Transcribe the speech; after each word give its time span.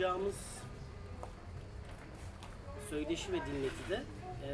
yapacağımız 0.00 0.36
söyleşi 2.90 3.32
ve 3.32 3.36
dinletide 3.36 4.02
e, 4.44 4.50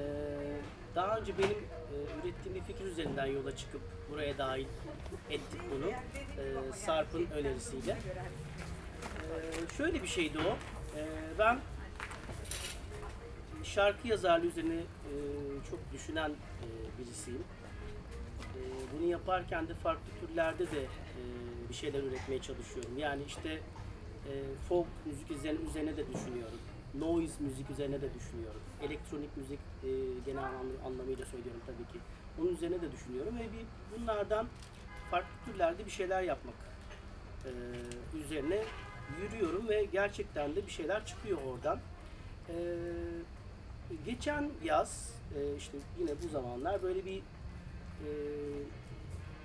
daha 0.94 1.18
önce 1.18 1.38
benim 1.38 1.50
e, 1.50 1.94
ürettiğim 2.22 2.54
bir 2.54 2.60
fikir 2.60 2.84
üzerinden 2.84 3.26
yola 3.26 3.56
çıkıp 3.56 3.80
buraya 4.10 4.38
dahil 4.38 4.66
ettik 5.30 5.60
bunu. 5.70 5.90
E, 5.90 6.72
Sarp'ın 6.72 7.26
önerisiyle. 7.26 7.92
E, 7.92 9.76
şöyle 9.76 10.02
bir 10.02 10.08
şeydi 10.08 10.38
o. 10.38 10.56
E, 10.98 11.06
ben 11.38 11.58
şarkı 13.64 14.08
yazarlığı 14.08 14.46
üzerine 14.46 14.74
e, 14.74 15.12
çok 15.70 15.78
düşünen 15.92 16.30
e, 16.30 16.68
birisiyim. 16.98 17.44
E, 18.40 18.60
bunu 18.92 19.10
yaparken 19.10 19.68
de 19.68 19.74
farklı 19.74 20.26
türlerde 20.26 20.70
de 20.70 20.82
e, 20.82 21.22
bir 21.68 21.74
şeyler 21.74 22.02
üretmeye 22.02 22.42
çalışıyorum. 22.42 22.98
Yani 22.98 23.22
işte 23.26 23.60
folk 24.68 24.86
müzik 25.06 25.30
üzerine, 25.30 25.96
de 25.96 26.12
düşünüyorum. 26.14 26.58
Noise 26.98 27.34
müzik 27.40 27.70
üzerine 27.70 28.02
de 28.02 28.14
düşünüyorum. 28.14 28.60
Elektronik 28.82 29.36
müzik 29.36 29.58
e, 29.84 29.88
genel 30.26 30.42
anlam- 30.42 30.86
anlamıyla 30.86 31.26
söylüyorum 31.26 31.60
tabii 31.66 31.92
ki. 31.92 31.98
Onun 32.40 32.52
üzerine 32.52 32.82
de 32.82 32.92
düşünüyorum 32.92 33.34
ve 33.38 33.42
bir 33.42 33.66
bunlardan 33.98 34.46
farklı 35.10 35.52
türlerde 35.52 35.86
bir 35.86 35.90
şeyler 35.90 36.22
yapmak 36.22 36.54
e, 37.44 37.50
üzerine 38.18 38.64
yürüyorum 39.22 39.68
ve 39.68 39.84
gerçekten 39.84 40.56
de 40.56 40.66
bir 40.66 40.72
şeyler 40.72 41.06
çıkıyor 41.06 41.38
oradan. 41.46 41.80
E, 42.48 42.54
geçen 44.06 44.50
yaz 44.64 45.14
e, 45.36 45.56
işte 45.56 45.78
yine 46.00 46.10
bu 46.24 46.28
zamanlar 46.28 46.82
böyle 46.82 47.04
bir 47.04 47.18
e, 47.18 48.08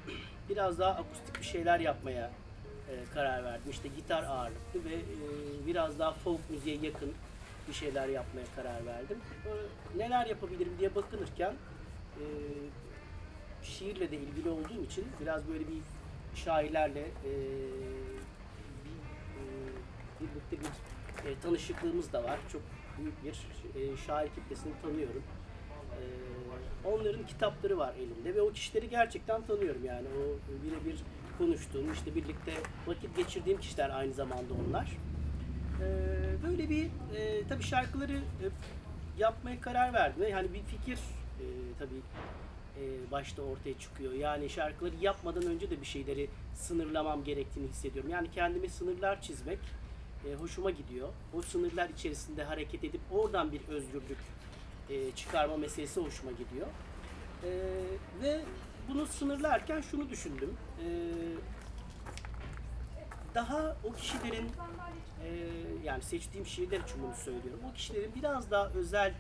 biraz 0.49 0.79
daha 0.79 0.91
akustik 0.91 1.39
bir 1.39 1.45
şeyler 1.45 1.79
yapmaya 1.79 2.31
e, 2.89 3.13
karar 3.13 3.43
verdim. 3.43 3.71
İşte 3.71 3.87
gitar 3.87 4.23
ağırlıklı 4.23 4.85
ve 4.85 4.95
e, 4.95 5.27
biraz 5.67 5.99
daha 5.99 6.11
folk 6.11 6.49
müziğe 6.49 6.77
yakın 6.77 7.13
bir 7.67 7.73
şeyler 7.73 8.07
yapmaya 8.07 8.45
karar 8.55 8.85
verdim. 8.85 9.17
Neler 9.97 10.25
yapabilirim 10.25 10.73
diye 10.79 10.95
bakınırken 10.95 11.53
e, 12.15 12.23
şiirle 13.63 14.11
de 14.11 14.17
ilgili 14.17 14.49
olduğum 14.49 14.83
için 14.85 15.07
biraz 15.21 15.47
böyle 15.47 15.67
bir 15.67 15.81
şairlerle 16.35 17.01
e, 17.01 17.31
bir, 18.85 18.99
e, 19.39 19.43
birlikte 20.19 20.57
bir 21.25 21.41
tanışıklığımız 21.41 22.13
da 22.13 22.23
var. 22.23 22.39
Çok 22.51 22.61
büyük 22.97 23.23
bir 23.23 23.97
şair 23.97 24.29
kitlesini 24.29 24.73
tanıyorum. 24.81 25.23
Onların 26.85 27.25
kitapları 27.27 27.77
var 27.77 27.93
elimde 27.95 28.35
ve 28.35 28.41
o 28.41 28.51
kişileri 28.51 28.89
gerçekten 28.89 29.41
tanıyorum 29.41 29.85
yani 29.85 30.07
o 30.07 30.37
birebir 30.65 30.99
konuştuğum 31.39 31.93
işte 31.93 32.15
birlikte 32.15 32.53
vakit 32.87 33.17
geçirdiğim 33.17 33.59
kişiler 33.59 33.89
aynı 33.89 34.13
zamanda 34.13 34.53
onlar. 34.67 34.97
E, 35.81 35.87
böyle 36.47 36.69
bir 36.69 36.85
e, 36.85 37.47
tabii 37.49 37.63
şarkıları 37.63 38.13
e, 38.13 38.45
yapmaya 39.19 39.61
karar 39.61 39.93
verdim. 39.93 40.23
Yani 40.31 40.53
bir 40.53 40.61
fikir 40.63 40.97
e, 41.39 41.45
tabii 41.79 42.01
başta 43.11 43.41
ortaya 43.41 43.79
çıkıyor. 43.79 44.13
Yani 44.13 44.49
şarkıları 44.49 44.93
yapmadan 45.01 45.43
önce 45.45 45.69
de 45.69 45.81
bir 45.81 45.85
şeyleri 45.85 46.29
sınırlamam 46.55 47.23
gerektiğini 47.23 47.67
hissediyorum. 47.67 48.11
Yani 48.11 48.31
kendime 48.31 48.69
sınırlar 48.69 49.21
çizmek 49.21 49.59
hoşuma 50.39 50.71
gidiyor. 50.71 51.09
O 51.33 51.41
sınırlar 51.41 51.89
içerisinde 51.89 52.43
hareket 52.43 52.83
edip 52.83 53.01
oradan 53.11 53.51
bir 53.51 53.61
özgürlük 53.67 54.17
çıkarma 55.15 55.57
meselesi 55.57 56.01
hoşuma 56.01 56.31
gidiyor. 56.31 56.67
Ve 58.23 58.41
bunu 58.89 59.05
sınırlarken 59.05 59.81
şunu 59.81 60.09
düşündüm. 60.09 60.57
E, 60.85 60.87
daha 63.35 63.77
o 63.83 63.93
kişilerin 63.93 64.51
e, 65.23 65.29
yani 65.83 66.03
seçtiğim 66.03 66.45
şiirler 66.45 66.79
için 66.79 67.03
bunu 67.03 67.15
söylüyorum. 67.15 67.59
O 67.71 67.73
kişilerin 67.73 68.11
biraz 68.15 68.51
daha 68.51 68.69
özel 68.69 69.13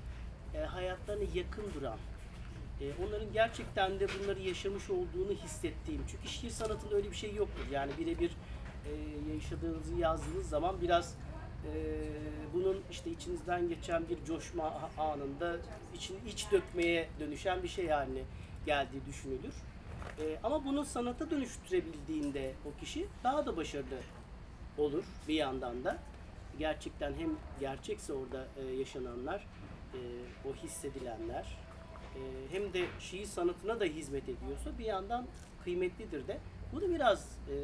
e, 0.55 0.59
hayatlarına 0.59 1.23
yakın 1.33 1.73
duran, 1.73 1.97
e, 2.81 2.91
onların 3.05 3.33
gerçekten 3.33 3.99
de 3.99 4.07
bunları 4.19 4.39
yaşamış 4.39 4.89
olduğunu 4.89 5.31
hissettiğim. 5.31 6.01
Çünkü 6.07 6.27
şiir 6.27 6.49
sanatında 6.49 6.95
öyle 6.95 7.11
bir 7.11 7.15
şey 7.15 7.35
yoktur. 7.35 7.65
Yani 7.71 7.91
birebir 7.99 8.31
e, 8.85 8.91
yaşadığınızı 9.33 9.95
yazdığınız 9.95 10.49
zaman 10.49 10.81
biraz 10.81 11.15
e, 11.65 11.71
bunun 12.53 12.81
işte 12.91 13.09
içinizden 13.09 13.69
geçen 13.69 14.09
bir 14.09 14.25
coşma 14.25 14.89
anında 14.97 15.57
için 15.95 16.19
iç 16.27 16.51
dökmeye 16.51 17.09
dönüşen 17.19 17.63
bir 17.63 17.67
şey 17.67 17.87
haline 17.87 18.21
geldiği 18.69 19.05
düşünülür. 19.05 19.53
E, 20.19 20.39
ama 20.43 20.65
bunu 20.65 20.85
sanata 20.85 21.31
dönüştürebildiğinde 21.31 22.53
o 22.65 22.79
kişi 22.79 23.07
daha 23.23 23.45
da 23.45 23.57
başarılı 23.57 23.99
olur 24.77 25.03
bir 25.27 25.33
yandan 25.33 25.83
da. 25.83 25.97
Gerçekten 26.59 27.13
hem 27.13 27.29
gerçekse 27.59 28.13
orada 28.13 28.47
e, 28.57 28.75
yaşananlar, 28.75 29.47
e, 29.93 29.99
o 30.49 30.53
hissedilenler, 30.53 31.57
e, 32.15 32.19
hem 32.51 32.73
de 32.73 32.85
şiir 32.99 33.25
sanatına 33.25 33.79
da 33.79 33.85
hizmet 33.85 34.23
ediyorsa 34.23 34.77
bir 34.79 34.85
yandan 34.85 35.25
kıymetlidir 35.63 36.27
de. 36.27 36.37
Bunu 36.73 36.89
biraz 36.89 37.37
e, 37.49 37.55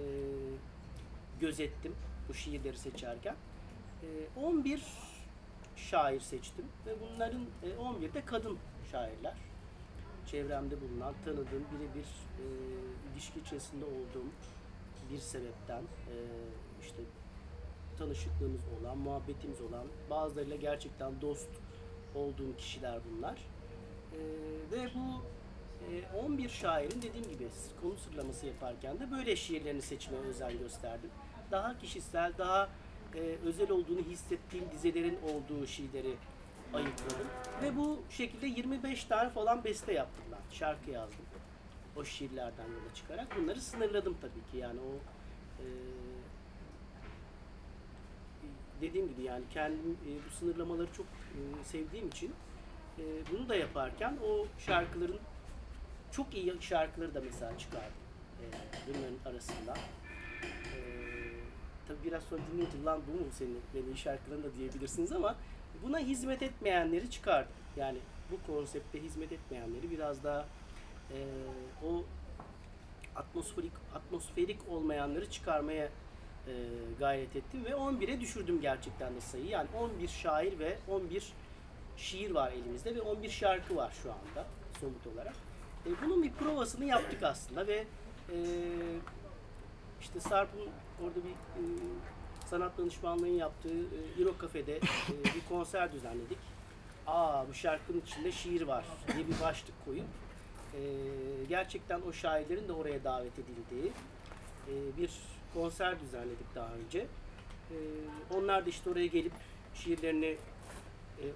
gözettim 1.39 1.95
bu 2.29 2.33
şiirleri 2.33 2.77
seçerken. 2.77 3.35
E, 4.03 4.39
11 4.39 4.83
şair 5.75 6.19
seçtim 6.19 6.65
ve 6.85 6.91
bunların 7.01 7.45
e, 7.63 7.77
11 7.77 8.13
de 8.13 8.25
kadın 8.25 8.57
şairler. 8.91 9.33
Çevremde 10.27 10.75
bulunan, 10.81 11.13
tanıdığım, 11.25 11.65
birebir 11.71 12.07
e, 12.39 12.45
ilişki 13.13 13.39
içerisinde 13.39 13.85
olduğum 13.85 14.29
bir 15.11 15.17
sebepten 15.17 15.81
e, 15.81 16.15
işte 16.81 17.01
tanışıklığımız 17.97 18.61
olan, 18.79 18.97
muhabbetimiz 18.97 19.61
olan, 19.61 19.85
bazılarıyla 20.09 20.55
gerçekten 20.55 21.21
dost 21.21 21.49
olduğum 22.15 22.57
kişiler 22.57 22.99
bunlar. 23.11 23.37
E, 24.13 24.19
ve 24.71 24.89
bu 24.95 25.23
e, 25.91 26.17
11 26.25 26.49
şairin 26.49 27.01
dediğim 27.01 27.29
gibi 27.29 27.47
konu 27.81 27.95
sıralaması 27.95 28.45
yaparken 28.45 28.99
de 28.99 29.11
böyle 29.11 29.35
şiirlerini 29.35 29.81
seçmeye 29.81 30.21
özen 30.21 30.57
gösterdim. 30.57 31.09
Daha 31.51 31.77
kişisel, 31.77 32.33
daha 32.37 32.69
e, 33.15 33.19
özel 33.45 33.71
olduğunu 33.71 34.01
hissettiğim 34.01 34.65
dizelerin 34.71 35.17
olduğu 35.23 35.67
şiirleri 35.67 36.15
ayıkladım. 36.73 37.27
Ve 37.61 37.77
bu 37.77 37.99
şekilde 38.09 38.47
25 38.47 39.03
tane 39.03 39.29
falan 39.29 39.63
beste 39.63 39.93
yaptım 39.93 40.25
ben. 40.31 40.55
Şarkı 40.55 40.91
yazdım. 40.91 41.25
O 41.95 42.03
şiirlerden 42.03 42.63
yola 42.63 42.93
çıkarak. 42.95 43.27
Bunları 43.37 43.61
sınırladım 43.61 44.17
tabii 44.21 44.51
ki. 44.51 44.57
Yani 44.57 44.79
o 44.79 44.93
e, 45.61 45.65
dediğim 48.81 49.07
gibi 49.07 49.23
yani 49.23 49.43
kendim 49.53 49.97
e, 50.07 50.09
bu 50.25 50.29
sınırlamaları 50.29 50.93
çok 50.93 51.05
e, 51.05 51.63
sevdiğim 51.63 52.07
için 52.07 52.33
e, 52.99 53.03
bunu 53.31 53.49
da 53.49 53.55
yaparken 53.55 54.17
o 54.27 54.45
şarkıların 54.59 55.19
çok 56.11 56.35
iyi 56.35 56.61
şarkıları 56.61 57.15
da 57.15 57.21
mesela 57.21 57.57
çıkardım 57.57 58.05
e, 58.41 58.45
bunların 58.87 59.31
arasında. 59.31 59.73
E, 60.75 60.79
tabii 61.87 62.03
biraz 62.03 62.23
sonra 62.23 62.41
dinleyince 62.51 62.83
lan 62.83 63.01
bu 63.07 63.11
mu 63.11 63.27
senin 63.31 63.61
benim 63.73 63.85
iyi 63.93 63.97
şarkıların 63.97 64.43
da 64.43 64.53
diyebilirsiniz 64.53 65.11
ama 65.11 65.35
buna 65.83 65.99
hizmet 65.99 66.41
etmeyenleri 66.41 67.11
çıkardım. 67.11 67.51
Yani 67.77 67.97
bu 68.31 68.53
konsepte 68.53 69.03
hizmet 69.03 69.31
etmeyenleri 69.31 69.91
biraz 69.91 70.23
daha 70.23 70.45
e, 71.11 71.17
o 71.85 72.03
atmosferik 73.15 73.73
atmosferik 73.95 74.59
olmayanları 74.69 75.29
çıkarmaya 75.29 75.85
e, 75.85 76.53
gayret 76.99 77.35
ettim 77.35 77.65
ve 77.65 77.69
11'e 77.69 78.21
düşürdüm 78.21 78.61
gerçekten 78.61 79.15
de 79.15 79.21
sayıyı. 79.21 79.49
Yani 79.49 79.67
11 79.79 80.07
şair 80.07 80.59
ve 80.59 80.77
11 80.87 81.33
şiir 81.97 82.31
var 82.31 82.51
elimizde 82.51 82.95
ve 82.95 83.01
11 83.01 83.29
şarkı 83.29 83.75
var 83.75 83.93
şu 84.03 84.11
anda 84.11 84.47
somut 84.79 85.07
olarak. 85.07 85.33
E, 85.85 85.89
bunun 86.05 86.23
bir 86.23 86.31
provasını 86.31 86.85
yaptık 86.85 87.23
aslında 87.23 87.67
ve 87.67 87.85
e, 88.29 88.37
işte 90.01 90.19
Sarp'ın 90.19 90.69
orada 91.03 91.15
bir 91.15 91.29
e, 91.29 91.63
sanat 92.45 92.77
danışmanlığının 92.77 93.27
yaptığı 93.27 93.79
e, 93.79 94.21
Euro 94.21 94.35
Cafe'de 94.41 94.75
e, 94.75 95.23
bir 95.35 95.49
konser 95.49 95.93
düzenledik. 95.93 96.37
Aa 97.07 97.47
bu 97.47 97.53
şarkının 97.53 98.01
içinde 98.01 98.31
şiir 98.31 98.61
var 98.61 98.85
diye 99.13 99.27
bir 99.27 99.41
başlık 99.41 99.85
koyup 99.85 100.05
e, 100.73 100.81
gerçekten 101.49 102.01
o 102.01 102.13
şairlerin 102.13 102.67
de 102.67 102.73
oraya 102.73 103.03
davet 103.03 103.33
edildiği 103.39 103.91
e, 104.67 104.97
bir 104.97 105.11
konser 105.53 105.99
düzenledik 105.99 106.55
daha 106.55 106.73
önce. 106.73 107.07
Onlar 108.33 108.65
da 108.65 108.69
işte 108.69 108.89
oraya 108.89 109.07
gelip 109.07 109.31
şiirlerini 109.73 110.37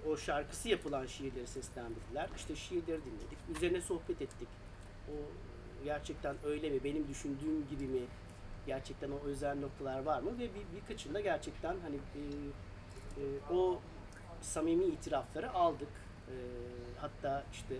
o 0.08 0.16
şarkısı 0.16 0.68
yapılan 0.68 1.06
şiirleri 1.06 1.46
seslendirdiler. 1.46 2.28
İşte 2.36 2.56
şiirleri 2.56 3.00
dinledik. 3.04 3.56
Üzerine 3.56 3.80
sohbet 3.80 4.22
ettik. 4.22 4.48
O 5.08 5.12
gerçekten 5.84 6.36
öyle 6.44 6.70
mi? 6.70 6.84
Benim 6.84 7.08
düşündüğüm 7.08 7.68
gibi 7.70 7.84
mi? 7.84 8.00
Gerçekten 8.66 9.10
o 9.10 9.18
özel 9.24 9.60
noktalar 9.60 10.02
var 10.02 10.20
mı? 10.20 10.38
Ve 10.38 10.48
bir, 10.54 10.76
birkaçında 10.76 11.20
gerçekten 11.20 11.76
hani 11.82 11.96
e, 11.96 12.22
e, 13.20 13.54
o 13.54 13.80
samimi 14.40 14.84
itirafları 14.84 15.52
aldık. 15.52 15.88
E, 16.28 16.34
hatta 17.00 17.44
işte 17.52 17.74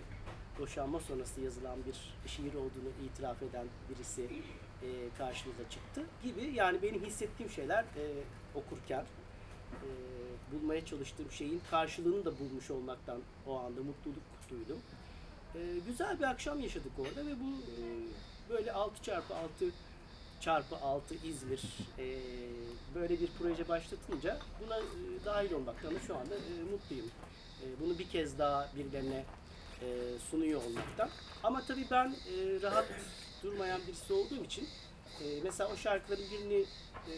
boşanma 0.59 0.99
sonrası 0.99 1.41
yazılan 1.41 1.77
bir 1.85 2.29
şiir 2.29 2.53
olduğunu 2.53 2.91
itiraf 3.05 3.43
eden 3.43 3.65
birisi 3.89 4.21
e, 4.83 4.89
karşımıza 5.17 5.69
çıktı 5.69 6.05
gibi. 6.23 6.51
Yani 6.55 6.81
benim 6.81 7.05
hissettiğim 7.05 7.51
şeyler 7.51 7.83
e, 7.83 8.05
okurken 8.55 9.05
e, 9.71 9.89
bulmaya 10.51 10.85
çalıştığım 10.85 11.31
şeyin 11.31 11.61
karşılığını 11.71 12.25
da 12.25 12.39
bulmuş 12.39 12.71
olmaktan 12.71 13.21
o 13.47 13.59
anda 13.59 13.83
mutluluk 13.83 14.23
duydum. 14.49 14.79
E, 15.55 15.59
güzel 15.87 16.19
bir 16.19 16.23
akşam 16.23 16.59
yaşadık 16.59 16.91
orada 16.99 17.27
ve 17.27 17.39
bu 17.39 17.51
e, 17.51 17.83
böyle 18.49 18.71
6 18.71 19.03
çarpı 19.03 19.35
6 19.35 19.65
çarpı 20.41 20.75
6 20.75 21.15
İzmir 21.15 21.61
e, 21.99 22.05
böyle 22.95 23.19
bir 23.19 23.29
proje 23.39 23.67
başlatınca 23.67 24.37
buna 24.65 24.77
e, 24.77 24.81
dahil 25.25 25.51
olmaktan 25.51 25.93
şu 26.07 26.15
anda 26.15 26.35
e, 26.35 26.63
mutluyum. 26.71 27.11
E, 27.63 27.65
bunu 27.79 27.99
bir 27.99 28.09
kez 28.09 28.39
daha 28.39 28.69
birilerine 28.75 29.23
e, 29.81 29.87
sunuyor 30.31 30.63
olmaktan. 30.63 31.09
Ama 31.43 31.61
tabii 31.61 31.85
ben 31.91 32.07
e, 32.07 32.61
rahat 32.61 32.85
durmayan 33.43 33.81
birisi 33.87 34.13
olduğum 34.13 34.43
için 34.43 34.67
e, 35.23 35.25
mesela 35.43 35.69
o 35.73 35.75
şarkıların 35.75 36.23
birini 36.31 36.65
e, 37.07 37.13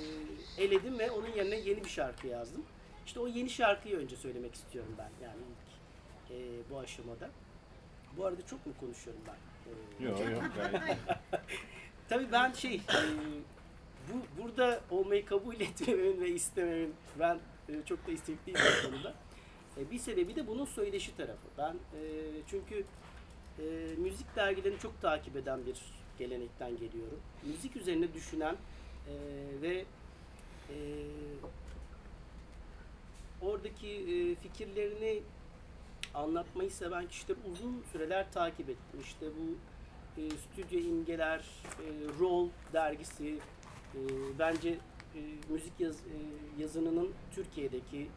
eledim 0.63 0.99
ve 0.99 1.11
onun 1.11 1.29
yerine 1.35 1.55
yeni 1.55 1.83
bir 1.83 1.89
şarkı 1.89 2.27
yazdım. 2.27 2.63
İşte 3.05 3.19
o 3.19 3.27
yeni 3.27 3.49
şarkıyı 3.49 3.97
önce 3.97 4.15
söylemek 4.15 4.55
istiyorum 4.55 4.95
ben 4.97 5.25
yani 5.25 5.37
ilk 5.41 6.31
e, 6.31 6.69
bu 6.69 6.79
aşamada. 6.79 7.29
Bu 8.17 8.25
arada 8.25 8.45
çok 8.45 8.65
mu 8.65 8.73
konuşuyorum 8.79 9.21
ben? 9.27 9.35
E, 10.05 10.09
Yok 10.09 10.19
yok. 10.19 10.43
Tabii 12.09 12.31
ben 12.31 12.51
şey, 12.51 12.75
e, 12.75 12.81
bu 14.09 14.43
burada 14.43 14.81
olmayı 14.89 15.25
kabul 15.25 15.55
etmememin 15.59 16.21
ve 16.21 16.29
istememin 16.29 16.93
ben 17.19 17.39
e, 17.69 17.73
çok 17.85 18.07
da 18.07 18.11
istekliyim 18.11 18.59
bu 18.59 18.87
konuda. 18.87 19.13
E, 19.77 19.91
bir 19.91 19.99
sebebi 19.99 20.35
de 20.35 20.47
bunun 20.47 20.65
söyleşi 20.65 21.17
tarafı. 21.17 21.47
Ben 21.57 21.75
çünkü 22.47 22.85
müzik 23.97 24.35
dergilerini 24.35 24.79
çok 24.79 25.01
takip 25.01 25.35
eden 25.35 25.65
bir 25.65 25.75
gelenekten 26.19 26.71
geliyorum. 26.71 27.19
Müzik 27.43 27.75
üzerine 27.75 28.13
düşünen 28.13 28.55
ve 29.61 29.85
oradaki 33.41 34.35
fikirlerini 34.43 35.21
anlatmayı 36.13 36.71
seven 36.71 37.07
kişileri 37.07 37.37
uzun 37.51 37.83
süreler 37.91 38.31
takip 38.31 38.69
ettim. 38.69 38.99
İşte 39.01 39.25
bu 39.25 39.57
e, 40.17 40.21
stüdyo 40.29 40.79
imgeler, 40.79 41.39
e, 41.39 41.85
Roll 42.19 42.49
dergisi 42.73 43.39
e, 43.95 43.99
bence 44.39 44.69
e, 45.15 45.19
müzik 45.49 45.79
yaz, 45.79 45.95
e, 45.95 46.17
yazınının 46.61 47.13
Türkiye'deki 47.35 48.09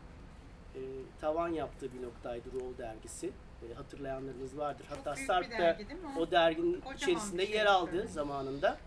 e, 0.74 0.80
tavan 1.20 1.48
yaptığı 1.48 1.92
bir 1.92 2.02
noktaydı 2.02 2.48
Roll 2.52 2.78
dergisi. 2.78 3.30
E, 3.70 3.74
hatırlayanlarınız 3.74 4.58
vardır. 4.58 4.86
Çok 4.88 4.98
Hatta 4.98 5.16
Sarp 5.16 5.52
da 5.52 5.58
dergi 5.58 5.86
o? 6.18 6.30
derginin 6.30 6.74
Kocaman 6.74 6.96
içerisinde 6.96 7.46
şey 7.46 7.54
yer 7.54 7.66
aldı 7.66 8.02
tabii. 8.02 8.12
zamanında. 8.12 8.78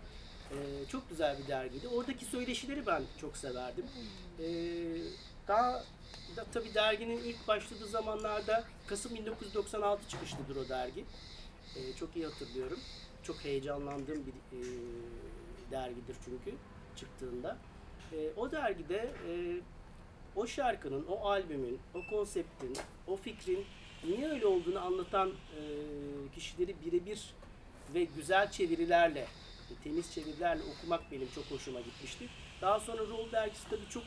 E, 0.51 0.85
çok 0.91 1.09
güzel 1.09 1.37
bir 1.37 1.47
dergiydi. 1.47 1.87
Oradaki 1.87 2.25
söyleşileri 2.25 2.85
ben 2.87 3.03
çok 3.21 3.37
severdim. 3.37 3.85
E, 4.39 4.47
daha 5.47 5.83
da, 6.37 6.45
tabii 6.53 6.73
derginin 6.73 7.17
ilk 7.17 7.47
başladığı 7.47 7.87
zamanlarda 7.87 8.63
Kasım 8.87 9.15
1996 9.15 10.09
çıkışlıdır 10.09 10.55
o 10.55 10.69
dergi. 10.69 11.05
E, 11.75 11.95
çok 11.99 12.15
iyi 12.15 12.25
hatırlıyorum. 12.25 12.79
Çok 13.23 13.45
heyecanlandığım 13.45 14.25
bir 14.25 14.57
e, 14.57 14.61
dergidir 15.71 16.15
çünkü 16.25 16.57
çıktığında. 16.95 17.57
E, 18.11 18.29
o 18.37 18.51
dergide 18.51 19.13
e, 19.29 19.61
o 20.35 20.47
şarkının, 20.47 21.05
o 21.05 21.29
albümün, 21.29 21.79
o 21.93 21.99
konseptin, 22.09 22.77
o 23.07 23.15
fikrin 23.15 23.65
niye 24.03 24.29
öyle 24.29 24.45
olduğunu 24.45 24.79
anlatan 24.79 25.29
e, 25.29 25.61
kişileri 26.35 26.75
birebir 26.85 27.33
ve 27.93 28.03
güzel 28.03 28.51
çevirilerle, 28.51 29.27
temiz 29.83 30.13
çevirilerle 30.13 30.61
okumak 30.63 31.11
benim 31.11 31.27
çok 31.35 31.45
hoşuma 31.45 31.79
gitmişti. 31.79 32.27
Daha 32.61 32.79
sonra 32.79 33.01
Roll 33.07 33.31
dergisi 33.31 33.69
tabii 33.69 33.89
çok 33.89 34.03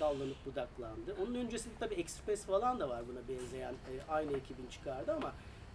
dallanıp 0.00 0.46
budaklandı. 0.46 1.16
Onun 1.22 1.34
öncesinde 1.34 1.74
tabii 1.80 1.94
Express 1.94 2.44
falan 2.44 2.80
da 2.80 2.88
var 2.88 3.04
buna 3.08 3.28
benzeyen 3.28 3.72
e, 3.72 3.92
aynı 4.08 4.36
ekibin 4.36 4.66
çıkardı 4.70 5.12
ama 5.12 5.32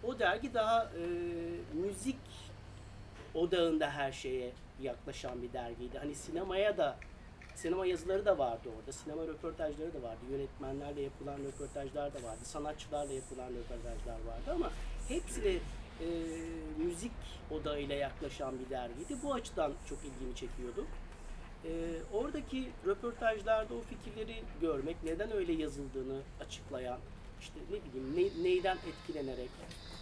o 0.08 0.20
dergi 0.20 0.54
daha 0.54 0.84
e, 0.84 1.06
müzik 1.74 2.20
odağında 3.34 3.92
her 3.92 4.12
şeye 4.12 4.52
yaklaşan 4.82 5.42
bir 5.42 5.54
dergiydi. 5.54 5.98
Hani 5.98 6.16
sinemaya 6.16 6.78
da 6.78 6.98
sinema 7.56 7.86
yazıları 7.86 8.26
da 8.26 8.38
vardı 8.38 8.70
orada. 8.80 8.92
Sinema 8.92 9.28
röportajları 9.28 9.94
da 9.94 10.02
vardı. 10.02 10.20
Yönetmenlerle 10.32 11.02
yapılan 11.02 11.38
röportajlar 11.38 12.14
da 12.14 12.24
vardı. 12.24 12.40
Sanatçılarla 12.44 13.14
yapılan 13.14 13.50
röportajlar 13.50 14.20
vardı 14.28 14.52
ama 14.54 14.72
hepsine 15.08 15.54
e, 16.02 16.08
müzik 16.78 17.12
odağıyla 17.52 17.96
yaklaşan 17.96 18.60
bir 18.60 18.70
dergiydi. 18.70 19.18
Bu 19.24 19.34
açıdan 19.34 19.74
çok 19.90 20.00
ilgimi 20.00 20.36
çekiyordu. 20.36 20.86
E, 21.66 21.70
oradaki 22.14 22.70
röportajlarda 22.86 23.74
o 23.74 23.82
fikirleri 23.82 24.44
görmek, 24.62 25.04
neden 25.04 25.32
öyle 25.32 25.54
yazıldığını 25.54 26.22
açıklayan, 26.46 27.00
işte 27.42 27.60
ne 27.72 27.78
bileyim 27.86 28.34
ne- 28.38 28.44
neyden 28.44 28.78
etkilenerek, 28.88 29.50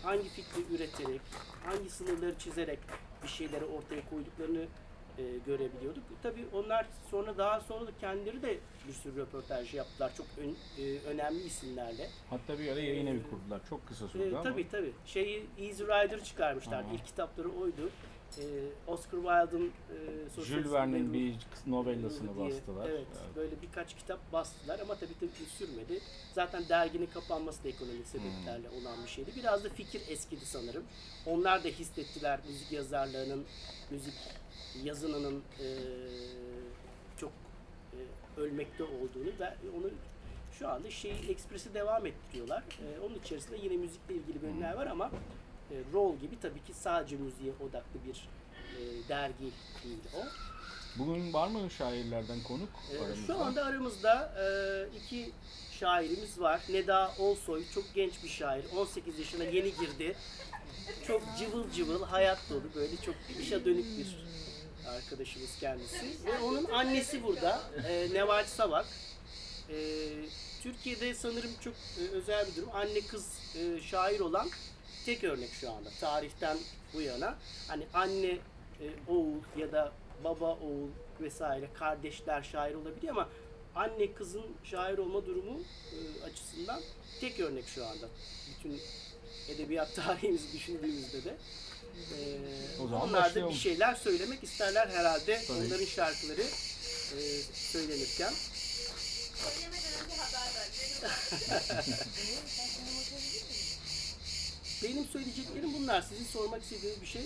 hangi 0.03 0.29
fikri 0.29 0.75
üreterek, 0.75 1.21
hangi 1.65 1.89
sınırları 1.89 2.37
çizerek 2.39 2.79
bir 3.23 3.27
şeyleri 3.27 3.65
ortaya 3.65 4.09
koyduklarını 4.09 4.65
e, 5.17 5.23
görebiliyorduk. 5.45 6.03
Tabii 6.23 6.45
onlar 6.53 6.85
sonra 7.11 7.37
daha 7.37 7.61
sonra 7.61 7.87
da 7.87 7.91
kendileri 8.01 8.41
de 8.41 8.57
bir 8.87 8.93
sürü 8.93 9.15
röportaj 9.17 9.73
yaptılar. 9.73 10.11
Çok 10.17 10.25
ön- 10.37 10.83
e, 10.83 10.97
önemli 10.99 11.43
isimlerle. 11.43 12.09
Hatta 12.29 12.59
bir 12.59 12.71
ara 12.71 12.79
yayın 12.79 13.07
evi 13.07 13.21
kurdular. 13.29 13.61
Çok 13.69 13.87
kısa 13.87 14.07
sürdü 14.07 14.23
E, 14.23 14.29
ama. 14.35 14.43
tabii 14.43 14.69
tabii. 14.69 14.93
Şeyi 15.05 15.45
Easy 15.59 15.83
Rider 15.83 16.23
çıkarmışlar. 16.23 16.83
Aa. 16.83 16.93
İlk 16.93 17.05
kitapları 17.05 17.49
oydu. 17.49 17.89
E, 18.39 18.45
Oscar 18.87 19.17
Wilde'ın 19.17 19.71
e, 20.39 20.43
Jules 20.43 20.71
Verne'in 20.71 21.13
bir 21.13 21.35
novellasını 21.67 22.35
diye, 22.35 22.45
bastılar. 22.49 22.89
Evet, 22.89 23.07
böyle 23.35 23.61
birkaç 23.61 23.95
kitap 23.95 24.33
bastılar 24.33 24.79
ama 24.79 24.95
tabii 24.95 25.13
tabii 25.19 25.49
sürmedi. 25.57 25.99
Zaten 26.33 26.63
derginin 26.69 27.05
kapanması 27.13 27.63
da 27.63 27.67
ekonomik 27.69 28.07
sebeplerle 28.07 28.69
Hmm. 28.69 28.77
olan 28.77 29.03
bir 29.03 29.09
şeydi. 29.09 29.31
Biraz 29.35 29.63
da 29.63 29.69
fikir 29.69 30.01
eskidi 30.09 30.45
sanırım. 30.45 30.83
Onlar 31.25 31.63
da 31.63 31.67
hissettiler 31.67 32.39
müzik 32.47 32.71
yazarlarının, 32.71 33.45
müzik 33.91 34.13
yazınının 34.83 35.41
e, 35.59 35.67
çok 37.17 37.31
e, 37.93 38.41
ölmekte 38.41 38.83
olduğunu 38.83 39.39
ve 39.39 39.53
onu 39.77 39.89
şu 40.59 40.67
anda 40.67 40.89
şey 40.89 41.11
Express'i 41.29 41.73
devam 41.73 42.05
ettiriyorlar. 42.05 42.63
E, 42.81 42.99
onun 42.99 43.15
içerisinde 43.15 43.57
yine 43.63 43.77
müzikle 43.77 44.15
ilgili 44.15 44.41
bölümler 44.41 44.73
var 44.73 44.87
ama 44.87 45.11
e, 45.73 45.93
Roll 45.93 46.17
gibi 46.17 46.39
tabii 46.41 46.63
ki 46.63 46.73
sadece 46.73 47.15
müziğe 47.15 47.53
odaklı 47.59 47.99
bir 48.07 48.27
e, 48.77 49.09
dergi 49.09 49.51
değil 49.83 49.97
o. 50.17 50.23
Bugün 50.99 51.33
var 51.33 51.47
mı 51.47 51.69
şairlerden 51.71 52.43
konuk 52.43 52.69
Ee, 52.91 52.99
aramızda? 52.99 53.33
Şu 53.33 53.41
anda 53.43 53.65
aramızda 53.65 54.33
e, 54.43 54.45
iki 54.97 55.31
şairimiz 55.79 56.39
var. 56.39 56.61
Neda 56.69 57.11
Olsoy 57.19 57.63
çok 57.73 57.83
genç 57.95 58.23
bir 58.23 58.29
şair. 58.29 58.65
18 58.77 59.19
yaşına 59.19 59.43
yeni 59.43 59.73
girdi. 59.75 60.15
Çok 61.07 61.21
cıvıl 61.39 61.71
cıvıl, 61.71 62.03
hayat 62.03 62.39
dolu 62.49 62.63
böyle 62.75 62.97
çok 63.05 63.15
işe 63.39 63.65
dönük 63.65 63.97
bir 63.97 64.17
arkadaşımız 64.87 65.59
kendisi. 65.59 66.25
Ve 66.25 66.39
onun 66.39 66.65
annesi 66.65 67.23
burada. 67.23 67.61
E, 67.87 68.13
Neval 68.13 68.45
Savak. 68.45 68.85
E, 69.69 69.75
Türkiye'de 70.63 71.13
sanırım 71.13 71.51
çok 71.63 71.73
e, 71.73 72.01
özel 72.11 72.47
bir 72.47 72.55
durum. 72.55 72.69
Anne 72.73 73.01
kız 73.01 73.27
e, 73.55 73.81
şair 73.81 74.19
olan 74.19 74.49
tek 75.05 75.23
örnek 75.23 75.49
şu 75.61 75.71
anda. 75.71 75.89
Tarihten 75.99 76.57
bu 76.93 77.01
yana. 77.01 77.35
Hani 77.67 77.83
anne 77.93 78.27
e, 78.81 78.85
oğul 79.07 79.37
ya 79.57 79.71
da 79.71 79.91
baba 80.23 80.51
oğul 80.55 80.89
vesaire 81.21 81.69
kardeşler 81.73 82.43
şair 82.43 82.75
olabiliyor 82.75 83.13
ama 83.15 83.29
anne 83.75 84.13
kızın 84.13 84.45
şair 84.63 84.97
olma 84.97 85.25
durumu 85.25 85.59
e, 85.91 86.23
açısından 86.23 86.81
tek 87.21 87.39
örnek 87.39 87.65
şu 87.67 87.85
anda. 87.85 88.07
Bütün 88.49 88.81
edebiyat 89.49 89.95
tarihimizi 89.95 90.53
düşündüğümüzde 90.53 91.23
de. 91.23 91.37
E, 92.17 92.17
O 92.81 92.87
zaman 92.87 93.09
onlar 93.09 93.35
da 93.35 93.49
bir 93.49 93.53
şeyler 93.53 93.95
söylemek 93.95 94.43
isterler 94.43 94.87
herhalde 94.87 95.41
Tabii. 95.47 95.57
onların 95.57 95.85
şarkıları 95.85 96.41
e, 96.41 97.41
söylenirken. 97.53 98.33
Söylemeden 99.35 99.93
önce 100.05 100.15
haber 100.15 100.51
ver. 100.55 100.67
Benim 104.83 105.05
söyleyeceklerim 105.05 105.73
bunlar. 105.73 106.01
Sizin 106.01 106.25
sormak 106.25 106.61
istediğiniz 106.63 107.01
bir 107.01 107.05
şey 107.07 107.21